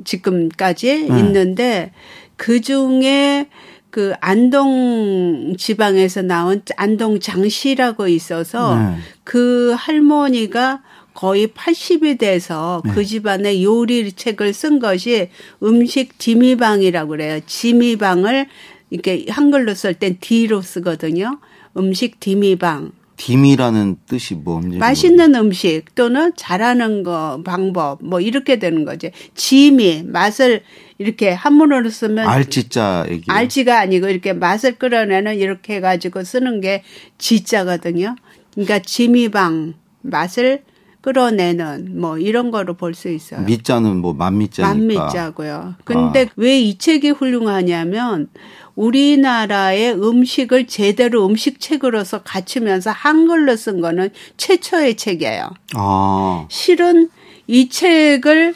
지금까지 0.05 1.07
네. 1.10 1.19
있는데 1.19 1.91
그 2.38 2.62
중에 2.62 3.48
그 3.95 4.11
안동 4.19 5.55
지방에서 5.57 6.21
나온 6.21 6.61
안동 6.75 7.21
장시라고 7.21 8.09
있어서 8.09 8.77
네. 8.77 8.97
그 9.23 9.73
할머니가 9.77 10.81
거의 11.13 11.47
80이 11.47 12.19
돼서 12.19 12.81
네. 12.83 12.91
그 12.93 13.05
집안의 13.05 13.63
요리 13.63 14.11
책을 14.11 14.53
쓴 14.53 14.79
것이 14.79 15.29
음식 15.63 16.19
지미방이라고 16.19 17.07
그래요. 17.07 17.39
지미방을 17.45 18.47
이렇게 18.89 19.27
한글로 19.29 19.73
쓸 19.75 19.93
땐 19.93 20.17
D로 20.19 20.61
쓰거든요. 20.61 21.39
음식 21.77 22.19
디미방. 22.19 22.91
디미라는 23.15 23.95
뜻이 24.07 24.35
뭔지 24.35 24.77
맛있는 24.77 25.36
음식 25.36 25.95
또는 25.95 26.34
잘하는 26.36 27.03
거 27.03 27.41
방법 27.45 28.03
뭐 28.03 28.19
이렇게 28.19 28.60
되는 28.60 28.84
거지. 28.84 29.12
지미 29.36 30.03
맛을 30.03 30.63
이렇게 30.97 31.31
한문으로 31.31 31.89
쓰면 31.89 32.27
알지자 32.27 33.05
얘기. 33.10 33.23
알지가 33.27 33.79
아니고 33.79 34.08
이렇게 34.08 34.34
맛을 34.34 34.77
끌어내는 34.77 35.36
이렇게 35.38 35.75
해가지고 35.75 36.23
쓰는 36.23 36.62
게 36.62 36.84
지자거든요. 37.17 38.15
그러니까 38.53 38.79
지미방 38.79 39.73
맛을 40.01 40.63
끌어내는 41.01 41.99
뭐 41.99 42.17
이런 42.17 42.49
거로 42.49 42.73
볼 42.75 42.95
수 42.95 43.10
있어요. 43.10 43.41
밑자는 43.41 43.97
뭐 43.97 44.13
만미자니까. 44.13 44.73
만미자고요. 44.73 45.75
근데 45.84 46.21
아. 46.23 46.34
왜이 46.36 46.77
책이 46.77 47.12
훌륭하냐면 47.12 48.27
우리나라의 48.75 49.93
음식을 49.93 50.67
제대로 50.67 51.25
음식 51.27 51.60
책으로서 51.60 52.23
갖추면서 52.23 52.91
한글로 52.91 53.55
쓴 53.55 53.81
거는 53.81 54.10
최초의 54.38 54.95
책이에요. 54.95 55.49
아. 55.75 56.45
실은 56.49 57.10
이 57.47 57.69
책을 57.69 58.55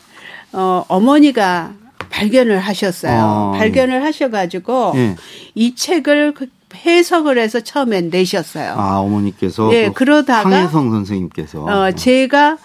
어 0.54 0.86
어머니가 0.88 1.76
발견을 2.10 2.60
하셨어요. 2.60 3.22
아. 3.22 3.52
발견을 3.58 4.04
하셔가지고 4.04 4.94
예. 4.96 5.16
이 5.56 5.76
책을 5.76 6.34
그 6.34 6.48
해석을 6.76 7.40
해서 7.40 7.60
처음엔 7.62 8.10
내셨어요. 8.10 8.74
아 8.78 8.98
어머니께서 8.98 9.74
예, 9.74 9.88
그 9.88 9.94
그러다가 9.94 10.50
황혜성 10.50 10.92
선생님께서 10.92 11.64
어, 11.64 11.92
제가 11.92 12.58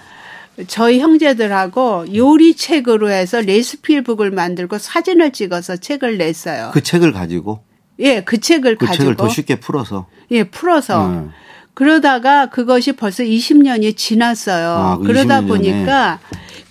저희 0.67 1.01
형제들하고 1.01 2.15
요리 2.15 2.55
책으로 2.55 3.11
해서 3.11 3.41
레시피북을 3.41 4.31
만들고 4.31 4.79
사진을 4.79 5.33
찍어서 5.33 5.77
책을 5.77 6.19
냈어요. 6.19 6.71
그 6.73 6.83
책을 6.83 7.13
가지고 7.13 7.65
예, 7.99 8.23
그 8.23 8.39
책을 8.39 8.77
그 8.77 8.87
가지고 8.87 9.03
책을 9.03 9.17
더 9.17 9.29
쉽게 9.29 9.57
풀어서 9.61 10.07
예, 10.31 10.45
풀어서 10.45 11.07
음. 11.07 11.31
그러다가 11.75 12.47
그것이 12.51 12.93
벌써 12.93 13.25
20년이 13.25 13.97
지났어요. 13.97 14.69
아, 14.71 14.97
그 14.99 15.05
그러다 15.05 15.41
20년 15.41 15.49
전에. 15.49 15.73
보니까 15.73 16.21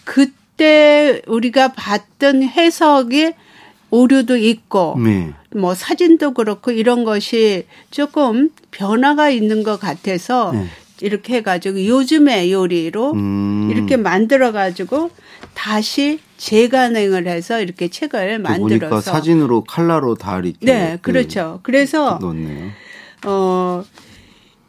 그 0.06 0.28
때 0.58 1.22
우리가 1.28 1.70
봤던 1.74 2.44
해석이 2.44 3.34
오류도 3.90 4.38
있고 4.38 4.98
네. 5.04 5.34
뭐 5.56 5.76
사진도 5.76 6.34
그렇고 6.34 6.72
이런 6.72 7.04
것이 7.04 7.68
조금 7.92 8.50
변화가 8.72 9.30
있는 9.30 9.64
것 9.64 9.80
같아서 9.80 10.52
네. 10.52 10.66
이렇게 11.02 11.36
해가지고 11.36 11.86
요즘의 11.86 12.52
요리로 12.52 13.14
음. 13.14 13.70
이렇게 13.72 13.98
만들어가지고 13.98 15.12
다시 15.54 16.20
재간행을 16.38 17.28
해서 17.28 17.62
이렇게 17.62 17.88
책을 17.90 18.42
또 18.42 18.50
보니까 18.50 18.60
만들어서 18.60 19.12
사진으로 19.12 19.64
칼라로 19.64 20.16
다 20.16 20.40
이렇게 20.40 20.58
네그 20.62 21.02
그렇죠 21.02 21.60
그래서 21.64 22.18
넣었네요. 22.22 22.70
어 23.26 23.84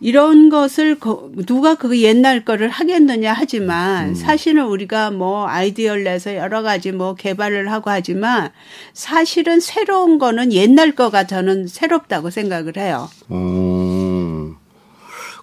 이런 0.09 0.51
것을 0.51 0.99
거- 0.99 1.31
누가 1.47 1.77
그 1.77 1.99
옛날 2.03 2.45
거를 2.45 2.69
하겠느냐 2.69 3.33
하지만 3.33 4.11
음. 4.11 4.14
사실은 4.14 4.67
우리가 4.67 5.11
뭐 5.11 5.47
아이디어를 5.49 6.05
내서 6.05 6.37
여러 6.37 6.61
가지 6.61 6.93
뭐 6.93 7.14
개발을 7.14 7.73
하고 7.73 7.88
하지만 7.88 8.51
사실은 8.93 9.61
새로운 9.61 10.19
거는 10.19 10.53
옛날 10.53 10.93
거가 10.93 11.25
저는 11.27 11.69
새롭다고 11.69 12.29
생각을 12.29 12.77
해요. 12.77 13.09
어. 13.31 14.51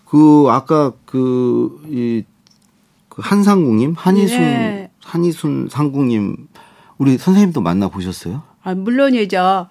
그 0.06 0.46
아까 0.50 0.92
그이 1.08 2.24
그 3.10 3.22
한상궁님 3.24 3.96
한이순 3.98 4.40
네. 4.40 4.92
한이순 5.04 5.70
상궁님 5.72 6.36
우리 7.00 7.18
선생님도 7.18 7.62
만나 7.62 7.88
보셨어요? 7.88 8.44
아, 8.62 8.76
물론이죠. 8.76 9.66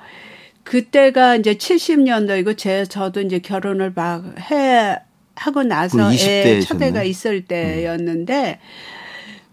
그때가 0.71 1.35
이제 1.35 1.55
70년도이고 1.55 2.57
제 2.57 2.85
저도 2.85 3.23
이제 3.23 3.41
결혼을 3.41 3.93
막 3.95 4.23
해 4.51 4.97
하고 5.35 5.63
나서 5.65 5.97
그 5.97 6.03
20대 6.15 6.29
애 6.29 6.61
셨네. 6.61 6.79
첫애가 6.81 7.03
있을 7.03 7.45
때였는데 7.47 8.61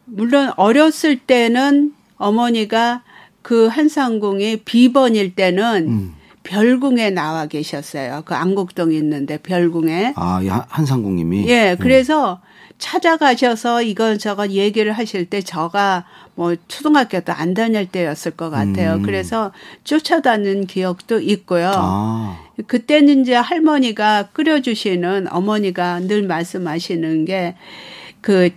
물론 0.06 0.52
어렸을 0.58 1.18
때는 1.18 1.94
어머니가 2.18 3.04
그 3.42 3.68
한상궁이 3.68 4.58
비번일 4.66 5.34
때는 5.34 5.88
음. 5.88 6.14
별궁에 6.44 7.10
나와 7.10 7.46
계셨어요. 7.48 8.22
그 8.26 8.36
안국동에 8.36 8.96
있는데 8.98 9.38
별궁에. 9.38 10.14
아, 10.16 10.42
한- 10.48 10.64
한상궁님이 10.68 11.48
예, 11.50 11.76
그래서 11.80 12.42
찾아가셔서 12.78 13.82
이건 13.82 14.20
저건 14.20 14.52
얘기를 14.52 14.92
하실 14.92 15.30
때 15.30 15.42
저가 15.42 16.06
뭐 16.36 16.56
초등학교도 16.68 17.34
안 17.34 17.54
다닐 17.54 17.88
때였을 17.88 18.32
것 18.32 18.50
같아요. 18.50 18.96
음. 18.96 19.02
그래서 19.02 19.52
쫓아다닌 19.84 20.68
기억도 20.68 21.20
있고요. 21.20 21.72
아, 21.74 22.40
그때는 22.68 23.22
이제 23.22 23.34
할머니가 23.34 24.30
끓여주시는 24.34 25.28
어머니가 25.32 26.02
늘 26.02 26.24
말씀하시는 26.24 27.26
게그 27.26 28.52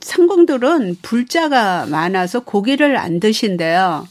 상공들은 0.00 0.98
불자가 1.02 1.86
많아서 1.86 2.40
고기를 2.40 2.96
안 2.96 3.18
드신대요. 3.18 4.06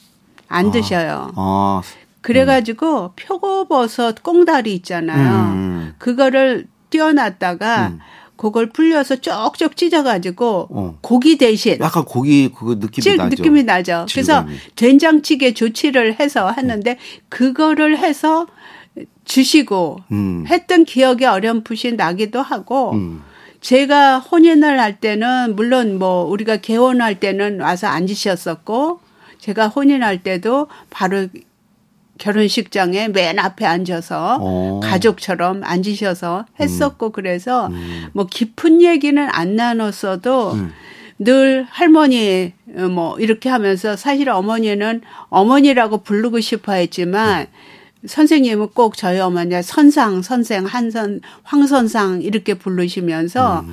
안 0.50 0.68
아. 0.68 0.72
드셔요. 0.72 1.32
아, 1.36 1.82
그래가지고 2.20 3.14
표고버섯 3.16 4.22
꽁다리 4.22 4.74
있잖아요. 4.76 5.54
음. 5.54 5.94
그거를 5.98 6.68
띄어놨다가 6.90 7.88
음. 7.88 8.00
그걸 8.38 8.70
불려서 8.70 9.18
쪽쪽 9.18 9.76
찢어가지고 9.78 10.68
어. 10.70 10.98
고기 11.02 11.38
대신 11.38 11.78
약간 11.80 12.04
고기 12.04 12.50
그거 12.50 12.76
느낌이 12.76 13.02
찔 13.02 13.18
나죠. 13.18 13.30
느낌이 13.30 13.64
나죠. 13.64 14.06
그래서 14.12 14.40
질감이. 14.40 14.58
된장찌개 14.76 15.54
조치를 15.54 16.20
해서 16.20 16.50
하는데 16.50 16.98
그거를 17.30 17.98
해서 17.98 18.48
주시고 19.26 20.00
음. 20.12 20.46
했던 20.48 20.86
기억이 20.86 21.26
어렴풋이 21.26 21.94
나기도 21.94 22.42
하고 22.42 22.92
음. 22.94 23.22
제가 23.62 24.20
혼인을 24.20 24.80
할 24.80 25.00
때는 25.00 25.56
물론 25.56 25.98
뭐 25.98 26.26
우리가 26.26 26.58
개원할 26.58 27.20
때는 27.20 27.62
와서 27.62 27.88
앉으셨었고 27.88 29.00
제가 29.40 29.70
혼인할 29.70 30.24
때도 30.24 30.68
바로 30.90 31.28
결혼식장에 32.18 33.10
맨 33.10 33.40
앞에 33.40 33.66
앉아서 33.66 34.38
어. 34.40 34.80
가족처럼 34.84 35.64
앉으셔서 35.64 36.46
했었고 36.60 37.12
그래서 37.12 37.68
음. 37.68 38.08
뭐 38.14 38.26
깊은 38.26 38.82
얘기는 38.82 39.28
안 39.32 39.56
나눴어도 39.56 40.54
음. 40.54 40.72
늘 41.18 41.66
할머니 41.70 42.54
어, 42.76 42.88
뭐 42.88 43.20
이렇게 43.20 43.50
하면서 43.50 43.96
사실 43.96 44.30
어머니는 44.30 45.02
어머니라고 45.30 46.00
부르고 46.00 46.40
싶어 46.40 46.74
했지만 46.74 47.48
선생님은 48.06 48.70
꼭 48.74 48.96
저희 48.96 49.20
어머니 49.20 49.62
선상 49.64 50.22
선생 50.22 50.66
한선 50.66 51.22
황선상 51.44 52.22
이렇게 52.22 52.54
부르시면서 52.54 53.66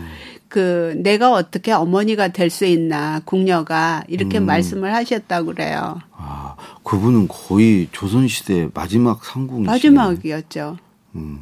그 0.53 0.93
내가 0.99 1.33
어떻게 1.33 1.73
어머니가 1.73 2.29
될 2.29 2.51
수 2.51 2.67
있나 2.67 3.23
궁녀가 3.25 4.05
이렇게 4.09 4.39
말씀을 4.39 4.95
하셨다고 4.95 5.47
그래요. 5.55 5.99
아, 6.13 6.55
그분은 6.85 7.29
거의 7.29 7.89
조선 7.93 8.29
시대 8.29 8.69
마지막 8.75 9.25
상궁이시네. 9.25 9.67
마지막이었죠. 9.67 10.77
음. 11.15 11.41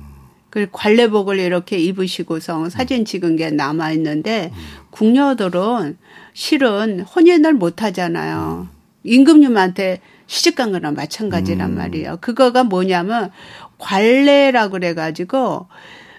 그 0.50 0.68
관례복을 0.70 1.40
이렇게 1.40 1.78
입으시고서 1.78 2.70
사진 2.70 3.04
찍은 3.04 3.34
게 3.34 3.50
남아 3.50 3.90
있는데 3.92 4.52
궁녀들은 4.90 5.98
실은 6.32 7.00
혼인을 7.00 7.54
못 7.54 7.82
하잖아요. 7.82 8.68
임금님한테 9.02 10.00
시집 10.28 10.54
간 10.54 10.70
거랑 10.70 10.94
마찬가지란 10.94 11.74
말이에요. 11.74 12.18
그거가 12.20 12.62
뭐냐면 12.62 13.32
관례라고 13.78 14.72
그래 14.72 14.94
가지고 14.94 15.66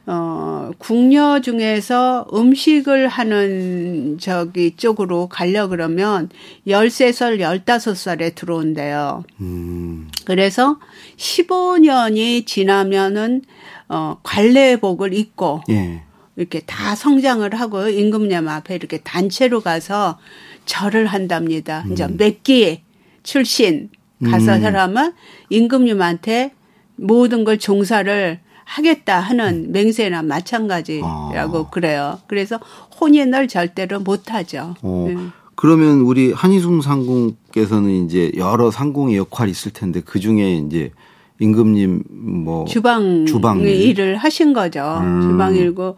어 0.08 0.72
궁녀 0.80 1.42
중에서 1.42 2.28
음식을 2.34 3.08
하는 3.08 4.18
저기 4.20 4.76
쪽으로 4.76 5.28
가려 5.28 5.68
그러면 5.68 6.30
13살, 6.68 7.40
15살에 7.40 8.34
들어온대요. 8.34 9.24
음. 9.42 10.10
그래서 10.26 10.80
15년이 11.18 12.48
지나면은 12.48 13.44
어 13.90 14.18
관례복을 14.24 15.14
입고 15.14 15.62
예. 15.70 16.02
이렇게 16.36 16.62
다 16.62 16.96
성장을 16.96 17.54
하고 17.54 17.88
임금님 17.88 18.48
앞에 18.48 18.76
이렇게 18.76 18.98
단체로 18.98 19.62
가서 19.62 20.18
절을 20.66 21.06
한답니다. 21.06 21.86
이제 21.92 22.08
몇기 22.08 22.82
출신 23.24 23.90
가서 24.24 24.56
음. 24.56 24.62
사람은 24.62 25.14
임금님한테 25.50 26.54
모든 26.96 27.44
걸 27.44 27.58
종사를 27.58 28.40
하겠다 28.72 29.20
하는 29.20 29.72
맹세나 29.74 30.24
마찬가지라고 30.24 31.58
아. 31.58 31.70
그래요. 31.70 32.20
그래서 32.28 32.58
혼인을 33.00 33.50
절대로 33.50 34.00
못 34.00 34.34
하죠. 34.34 34.76
어, 34.82 35.06
네. 35.10 35.18
그러면 35.56 36.02
우리 36.02 36.32
한희숭 36.32 36.82
상궁께서는 36.82 38.06
이제 38.06 38.32
여러 38.38 38.72
상궁의 38.72 39.18
역할이 39.18 39.52
있을 39.52 39.74
텐데 39.74 40.02
그 40.04 40.20
중에 40.20 40.56
이제 40.56 40.92
임금님 41.40 42.04
뭐 42.10 42.66
주방, 42.66 43.26
주방 43.26 43.60
일. 43.60 43.68
일을 43.68 44.16
하신 44.16 44.54
거죠. 44.54 45.00
음. 45.02 45.22
주방 45.22 45.56
일고 45.56 45.98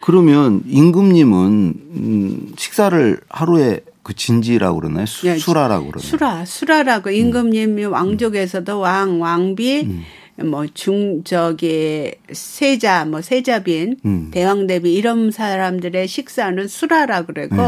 그러면 0.00 0.62
임금님은 0.66 1.74
음, 1.96 2.52
식사를 2.56 3.20
하루에 3.28 3.80
그 4.02 4.14
진지라고 4.14 4.80
그러나요? 4.80 5.06
수, 5.06 5.26
예, 5.26 5.36
수라라고 5.36 5.86
그러나요? 5.86 6.06
수라, 6.06 6.44
수라라고 6.44 7.10
임금님이 7.10 7.84
왕족에서도 7.86 8.78
왕, 8.78 9.20
왕비, 9.20 9.88
뭐 10.36 10.66
중 10.74 11.22
저기 11.24 12.12
세자, 12.32 13.04
뭐 13.04 13.20
세자빈, 13.22 13.96
음. 14.04 14.30
대왕 14.32 14.66
대비 14.66 14.94
이런 14.94 15.30
사람들의 15.30 16.08
식사는 16.08 16.66
수라라 16.66 17.22
그러고 17.26 17.54
네. 17.54 17.62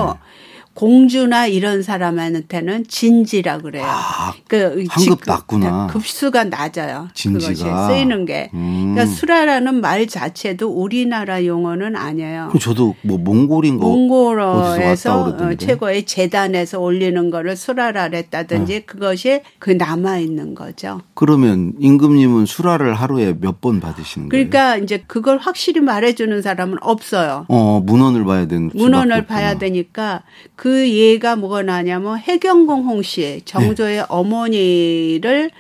공주나 0.77 1.47
이런 1.47 1.83
사람한테는 1.83 2.85
진지라 2.87 3.59
그래요. 3.59 3.83
아, 3.87 4.35
그 4.47 4.85
환급 4.91 5.23
직- 5.23 5.27
낮구나. 5.27 5.87
급수가 5.89 6.45
낮아요. 6.45 7.09
진지가. 7.15 7.53
그것이 7.55 7.65
쓰이는 7.95 8.27
게. 8.27 8.51
음. 8.53 8.93
그러니까 8.95 9.07
수라라는 9.15 9.81
말 9.81 10.07
자체도 10.07 10.69
우리나라 10.69 11.45
용어는 11.47 11.97
아니에요. 11.97 12.49
그럼 12.49 12.61
저도 12.61 12.95
뭐 13.03 13.17
몽골인 13.17 13.79
거 13.79 13.87
몽골어에서 13.89 15.25
어. 15.25 15.55
최고의 15.57 16.05
재단에서 16.05 16.79
올리는 16.79 17.31
거를 17.31 17.57
수라라랬다든지 17.57 18.73
네. 18.73 18.81
그것이 18.81 19.41
그 19.59 19.71
남아 19.71 20.19
있는 20.19 20.55
거죠. 20.55 21.01
그러면 21.15 21.73
임금님은 21.81 22.45
수라를 22.47 22.95
하루에 22.95 23.35
몇 23.41 23.57
번 23.62 23.81
받으시는 23.81 24.29
거예요? 24.29 24.49
그러니까 24.51 24.77
이제 24.77 25.03
그걸 25.07 25.39
확실히 25.39 25.81
말해 25.81 26.15
주는 26.15 26.43
사람은 26.43 26.77
없어요. 26.83 27.47
어 27.49 27.81
문헌을 27.83 28.27
봐야 28.27 28.47
되는 28.47 28.71
문헌을 28.75 29.25
봐야. 29.25 29.57
되니까 29.57 30.23
그 30.57 30.65
예가 30.70 31.37
뭐가 31.37 31.62
나냐면 31.62 32.18
해경공 32.18 32.87
홍씨 32.87 33.42
정조의 33.44 33.98
네. 33.98 34.05
어머니를 34.09 35.50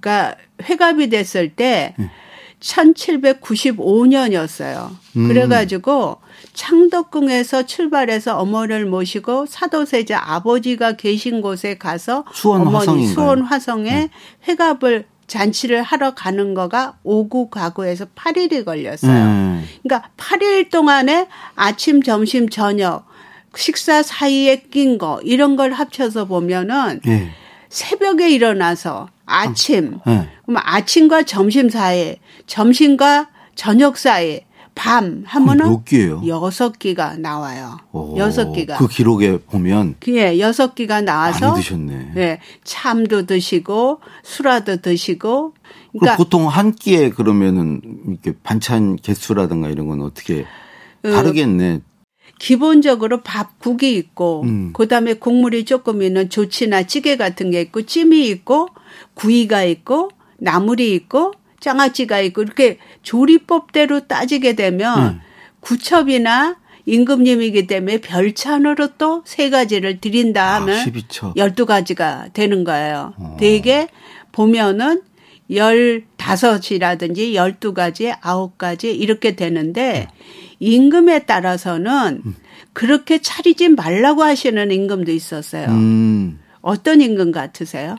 가 0.00 0.34
회갑이 0.62 1.10
됐을 1.10 1.54
때 1.54 1.94
네. 1.98 2.10
1795년이었어요. 2.60 4.90
음. 5.16 5.28
그래가지고 5.28 6.16
창덕궁에서 6.54 7.66
출발해서 7.66 8.38
어머니를 8.38 8.86
모시고 8.86 9.44
사도세자 9.46 10.22
아버지가 10.24 10.92
계신 10.92 11.42
곳에 11.42 11.76
가서 11.76 12.24
수원 12.32 12.62
어머니 12.62 12.76
화성인가요? 12.76 13.08
네. 13.08 13.14
수원 13.14 13.42
화성에 13.42 14.08
회갑을 14.48 15.04
잔치를 15.26 15.82
하러 15.82 16.14
가는 16.14 16.54
거가 16.54 16.96
오구 17.02 17.50
가구에서 17.50 18.06
8일이 18.14 18.64
걸렸어요. 18.64 19.12
네. 19.12 19.60
그러니까 19.82 20.08
8일 20.16 20.70
동안에 20.70 21.26
아침, 21.54 22.02
점심, 22.02 22.48
저녁 22.48 23.04
식사 23.58 24.02
사이에 24.02 24.62
낀 24.70 24.98
거 24.98 25.20
이런 25.24 25.56
걸 25.56 25.72
합쳐서 25.72 26.26
보면은 26.26 27.00
예. 27.06 27.30
새벽에 27.68 28.30
일어나서 28.30 29.08
아침 29.26 29.98
예. 30.06 30.28
그럼 30.44 30.60
아침과 30.62 31.24
점심 31.24 31.68
사이에 31.68 32.18
점심과 32.46 33.28
저녁 33.54 33.96
사이에 33.96 34.44
밤 34.74 35.22
하면은 35.26 35.68
몇 35.70 35.84
끼예요? 35.84 36.22
여섯 36.26 36.78
끼가 36.78 37.16
나와요. 37.16 37.78
오, 37.92 38.16
여섯 38.18 38.52
끼가. 38.52 38.76
그 38.78 38.88
기록에 38.88 39.38
보면 39.38 39.94
예, 40.08 40.38
여섯 40.40 40.74
끼가 40.74 41.00
나와서 41.00 41.50
많이 41.50 41.62
드셨네. 41.62 42.12
예, 42.16 42.40
참도 42.64 43.24
드시고 43.24 44.00
수라도 44.24 44.78
드시고 44.78 45.54
그 45.92 45.98
그러니까 45.98 46.16
보통 46.16 46.48
한 46.48 46.72
끼에 46.72 47.10
그러면은 47.10 47.80
이렇게 48.08 48.34
반찬 48.42 48.96
개수라든가 48.96 49.68
이런 49.68 49.86
건 49.86 50.02
어떻게 50.02 50.44
다르겠네. 51.02 51.80
기본적으로 52.38 53.22
밥 53.22 53.58
국이 53.58 53.94
있고 53.96 54.42
음. 54.42 54.72
그다음에 54.72 55.14
국물이 55.14 55.64
조금 55.64 56.02
있는 56.02 56.28
조치나 56.30 56.84
찌개 56.84 57.16
같은 57.16 57.50
게 57.50 57.60
있고 57.62 57.82
찜이 57.82 58.26
있고 58.28 58.68
구이가 59.14 59.64
있고 59.64 60.10
나물이 60.38 60.92
있고 60.94 61.32
장아찌가 61.60 62.20
있고 62.20 62.42
이렇게 62.42 62.78
조리법대로 63.02 64.06
따지게 64.06 64.54
되면 64.54 65.14
음. 65.14 65.20
구첩이나 65.60 66.56
임금님이기 66.86 67.66
때문에 67.66 67.98
별찬으로 68.02 68.88
또 68.98 69.22
세 69.24 69.48
가지를 69.48 70.00
드린다 70.00 70.56
하면 70.56 70.76
아, 70.76 70.84
12첩. 70.84 71.36
열두 71.36 71.64
가지가 71.64 72.28
되는 72.34 72.64
거예요. 72.64 73.14
어. 73.16 73.36
되게 73.40 73.88
보면은 74.32 75.00
열다섯이라든지 75.50 77.34
열두 77.34 77.74
가지, 77.74 78.12
아홉 78.20 78.58
가지 78.58 78.90
이렇게 78.94 79.36
되는데 79.36 80.08
임금에 80.60 81.26
따라서는 81.26 82.22
그렇게 82.72 83.20
차리지 83.20 83.68
말라고 83.68 84.22
하시는 84.22 84.70
임금도 84.70 85.12
있었어요. 85.12 85.68
음. 85.68 86.40
어떤 86.60 87.00
임금 87.00 87.32
같으세요? 87.32 87.96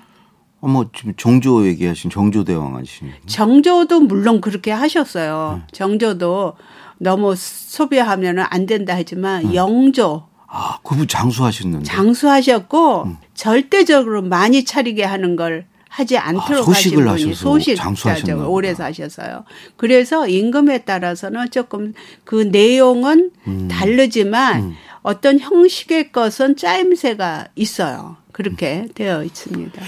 어머 0.60 0.86
지금 0.96 1.14
정조 1.16 1.68
얘기하신 1.68 2.10
정조 2.10 2.44
대왕 2.44 2.76
아시는 2.76 3.12
분? 3.12 3.28
정조도 3.28 4.00
물론 4.02 4.42
그렇게 4.42 4.72
하셨어요. 4.72 5.62
정조도 5.72 6.54
너무 6.98 7.36
소비하면 7.36 8.40
안 8.40 8.66
된다 8.66 8.94
하지만 8.96 9.54
영조 9.54 10.28
아, 10.48 10.80
그분 10.84 11.08
장수하셨는데. 11.08 11.84
장수하셨고 11.86 13.10
절대적으로 13.36 14.22
많이 14.24 14.64
차리게 14.64 15.04
하는 15.04 15.36
걸 15.36 15.68
하지 15.96 16.18
않도록 16.18 16.62
아, 16.62 16.64
소식을 16.64 17.08
하신 17.08 17.28
분이 17.28 17.36
소식 17.36 17.76
장수하셨나 17.78 18.36
보다. 18.36 18.48
오래 18.50 18.74
사셨어요. 18.74 19.46
그래서 19.78 20.28
임금에 20.28 20.80
따라서는 20.80 21.52
조금 21.52 21.94
그 22.26 22.36
내용은 22.36 23.32
음. 23.48 23.70
다르지만 23.72 24.76
어떤 25.04 25.40
형식의 25.40 26.12
것은 26.12 26.58
짜임새가 26.58 27.48
있어요. 27.56 28.18
그렇게 28.34 28.90
되어 28.94 29.24
있습니다. 29.24 29.82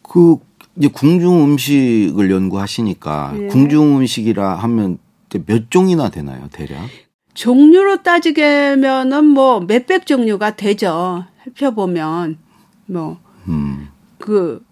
그 0.00 0.38
이제 0.78 0.88
궁중 0.88 1.44
음식을 1.44 2.30
연구하시니까 2.30 3.34
예. 3.36 3.46
궁중 3.48 3.98
음식이라 3.98 4.54
하면 4.54 4.96
몇 5.44 5.70
종이나 5.70 6.08
되나요, 6.08 6.48
대략? 6.52 6.88
종류로 7.34 8.02
따지게면은 8.02 9.26
뭐 9.26 9.60
몇백 9.60 10.06
종류가 10.06 10.56
되죠. 10.56 11.26
살펴보면 11.44 12.38
뭐 12.86 13.18
음. 13.46 13.88
그 14.18 14.64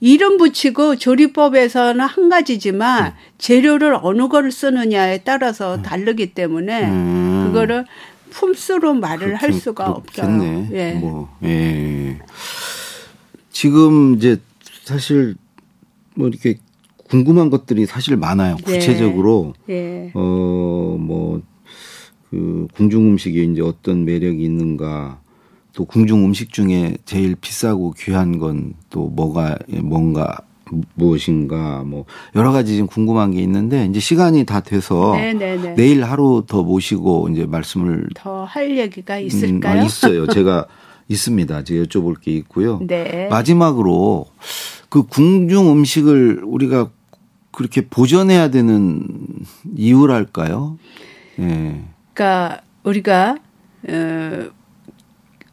이름 0.00 0.36
붙이고 0.36 0.96
조리법에서는 0.96 2.00
한 2.04 2.28
가지지만 2.28 3.14
재료를 3.38 3.96
어느 4.02 4.28
거를 4.28 4.52
쓰느냐에 4.52 5.18
따라서 5.24 5.80
다르기 5.82 6.34
때문에 6.34 6.84
음. 6.90 7.44
그거를 7.46 7.86
품수로 8.30 8.94
말을 8.94 9.36
할 9.36 9.50
그렇긴- 9.50 9.60
수가. 9.60 9.94
그렇겠네. 10.12 10.68
예. 10.72 10.92
뭐, 10.94 11.34
예. 11.44 12.18
지금 13.50 14.14
이제 14.16 14.38
사실 14.84 15.34
뭐 16.14 16.28
이렇게 16.28 16.58
궁금한 17.08 17.48
것들이 17.48 17.86
사실 17.86 18.16
많아요. 18.16 18.56
네. 18.56 18.62
구체적으로 18.74 19.54
예. 19.70 20.10
어뭐 20.14 21.40
그 22.30 22.66
궁중 22.74 23.06
음식이 23.12 23.44
이제 23.52 23.62
어떤 23.62 24.04
매력이 24.04 24.42
있는가 24.44 25.20
또 25.76 25.84
궁중 25.84 26.24
음식 26.24 26.52
중에 26.54 26.96
제일 27.04 27.36
비싸고 27.36 27.92
귀한 27.98 28.38
건 28.38 28.72
또 28.88 29.08
뭐가 29.08 29.58
뭔가 29.82 30.38
무엇인가 30.94 31.84
뭐 31.84 32.06
여러 32.34 32.50
가지 32.50 32.72
지금 32.72 32.86
궁금한 32.86 33.30
게 33.32 33.40
있는데 33.42 33.84
이제 33.84 34.00
시간이 34.00 34.44
다 34.46 34.60
돼서 34.60 35.14
네네네. 35.14 35.74
내일 35.74 36.02
하루 36.02 36.44
더 36.48 36.62
모시고 36.62 37.28
이제 37.28 37.44
말씀을 37.46 38.08
더 38.14 38.44
할 38.46 38.78
얘기가 38.78 39.16
음, 39.18 39.22
있을까요? 39.26 39.82
아, 39.82 39.84
있어요. 39.84 40.26
제가 40.32 40.66
있습니다. 41.08 41.62
제가 41.64 41.84
여쭤볼 41.84 42.20
게 42.22 42.30
있고요. 42.32 42.80
네. 42.86 43.28
마지막으로 43.28 44.26
그 44.88 45.02
궁중 45.02 45.70
음식을 45.72 46.40
우리가 46.44 46.90
그렇게 47.52 47.82
보존해야 47.86 48.48
되는 48.50 49.06
이유랄까요? 49.76 50.78
예. 51.40 51.82
그러니까 52.14 52.62
우리가 52.82 53.36
어 53.88 54.46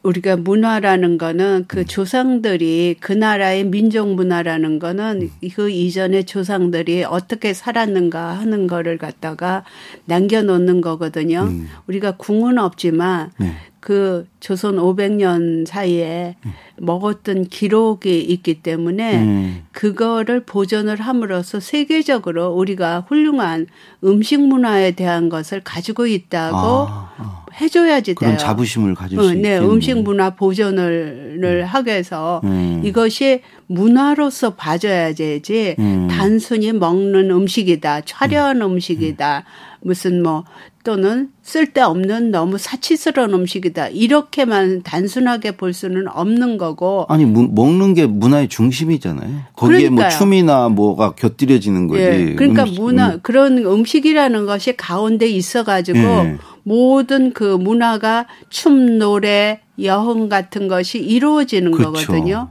우리가 0.03 0.35
문화라는 0.35 1.17
거는 1.17 1.45
음. 1.61 1.65
그 1.67 1.85
조상들이 1.85 2.97
그 2.99 3.13
나라의 3.13 3.63
민족 3.63 4.13
문화라는 4.13 4.79
거는 4.79 5.29
음. 5.43 5.49
그 5.55 5.69
이전의 5.69 6.25
조상들이 6.25 7.05
어떻게 7.05 7.53
살았는가 7.53 8.37
하는 8.37 8.67
거를 8.67 8.97
갖다가 8.97 9.63
남겨놓는 10.05 10.81
거거든요. 10.81 11.43
음. 11.43 11.69
우리가 11.87 12.17
궁은 12.17 12.57
없지만 12.57 13.31
네. 13.39 13.55
그 13.83 14.25
조선 14.39 14.77
500년 14.77 15.67
사이에 15.67 16.37
먹었던 16.77 17.47
기록이 17.47 18.21
있기 18.21 18.61
때문에 18.61 19.17
음. 19.17 19.65
그거를 19.73 20.45
보존을 20.45 21.01
함으로써 21.01 21.59
세계적으로 21.59 22.53
우리가 22.53 23.03
훌륭한 23.09 23.67
음식 24.05 24.39
문화에 24.39 24.91
대한 24.91 25.27
것을 25.27 25.59
가지고 25.65 26.07
있다고 26.07 26.57
아, 26.57 27.11
아. 27.17 27.45
해줘야지 27.59 28.13
그런 28.13 28.31
돼요. 28.31 28.39
자부심을 28.39 28.95
가질 28.95 29.19
어, 29.19 29.23
수 29.23 29.31
네, 29.31 29.35
있겠네요. 29.35 29.69
음식 29.69 30.01
문화 30.01 30.29
보존을 30.29 31.65
하기 31.65 31.89
위해서 31.89 32.39
음. 32.45 32.81
이것이 32.85 33.41
문화로서 33.67 34.51
봐줘야 34.55 35.13
되지 35.13 35.75
음. 35.77 36.07
단순히 36.09 36.71
먹는 36.71 37.31
음식이다, 37.31 37.99
화려한 38.13 38.61
음식이다, 38.61 39.43
무슨 39.81 40.23
뭐 40.23 40.45
또는 40.83 41.29
쓸데없는 41.43 42.31
너무 42.31 42.57
사치스러운 42.57 43.33
음식이다 43.33 43.87
이렇게만 43.87 44.83
단순하게 44.83 45.55
볼 45.55 45.71
수는 45.73 46.07
없는 46.09 46.57
거고 46.57 47.05
아니 47.07 47.25
무- 47.25 47.47
먹는 47.51 47.93
게 47.93 48.05
문화의 48.05 48.49
중심이잖아요. 48.49 49.29
거기에 49.55 49.89
뭐 49.89 49.97
그러니까요. 49.97 50.09
춤이나 50.19 50.69
뭐가 50.69 51.13
곁들여지는 51.15 51.87
거지. 51.87 52.01
예, 52.01 52.33
그러니까 52.35 52.63
음식- 52.63 52.81
문화 52.81 53.13
음. 53.13 53.19
그런 53.23 53.57
음식이라는 53.59 54.45
것이 54.45 54.75
가운데 54.75 55.25
있어가지고 55.27 55.97
예. 55.99 56.37
모든 56.63 57.31
그 57.33 57.43
문화가 57.55 58.25
춤, 58.49 58.97
노래, 58.97 59.61
여흥 59.81 60.27
같은 60.29 60.67
것이 60.67 60.99
이루어지는 60.99 61.71
그렇죠. 61.71 61.93
거거든요. 62.07 62.49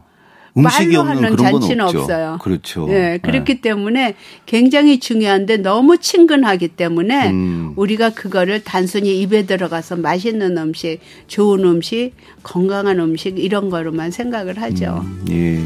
음식이 0.56 0.96
말로 0.96 1.08
하는 1.08 1.36
잔치는. 1.36 1.80
없어요. 1.84 2.38
그렇죠. 2.42 2.86
예, 2.90 3.18
그렇기 3.22 3.60
때문에 3.60 4.14
굉장히 4.44 5.00
중요한데 5.00 5.58
너무 5.58 5.98
친근하기 5.98 6.68
때문에 6.68 7.30
음. 7.30 7.72
우리가 7.76 8.10
그거를 8.10 8.62
단순히 8.62 9.20
입에 9.22 9.46
들어가서 9.46 9.96
맛있는 9.96 10.58
음식, 10.58 10.98
좋은 11.26 11.64
음식, 11.64 12.12
건강한 12.42 13.00
음식 13.00 13.38
이런 13.38 13.70
거로만 13.70 14.10
생각을 14.10 14.60
하죠. 14.60 15.04
예. 15.30 15.60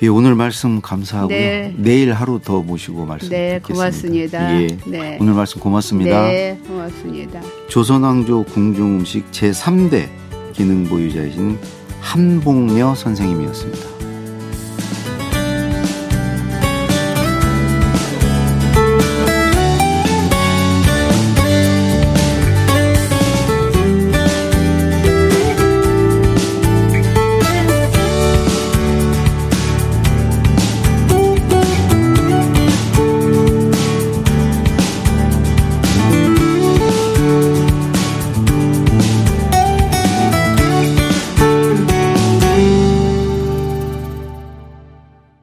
예, 0.00 0.06
오늘 0.06 0.36
말씀 0.36 0.80
감사하고요. 0.80 1.36
네. 1.36 1.74
내일 1.76 2.12
하루 2.12 2.38
더 2.40 2.62
모시고 2.62 3.04
말씀 3.04 3.30
네, 3.30 3.58
듣겠습니다. 3.58 3.74
고맙습니다. 3.74 4.62
예. 4.62 4.66
네. 4.86 5.18
오늘 5.20 5.32
말씀 5.32 5.60
고맙습니다. 5.60 6.28
네, 6.28 6.56
고맙습니다. 6.68 7.40
조선왕조 7.66 8.44
궁중음식 8.44 9.32
제3대 9.32 10.08
기능 10.52 10.84
보유자이신 10.84 11.58
한복녀 12.00 12.94
선생님이었습니다. 12.94 13.97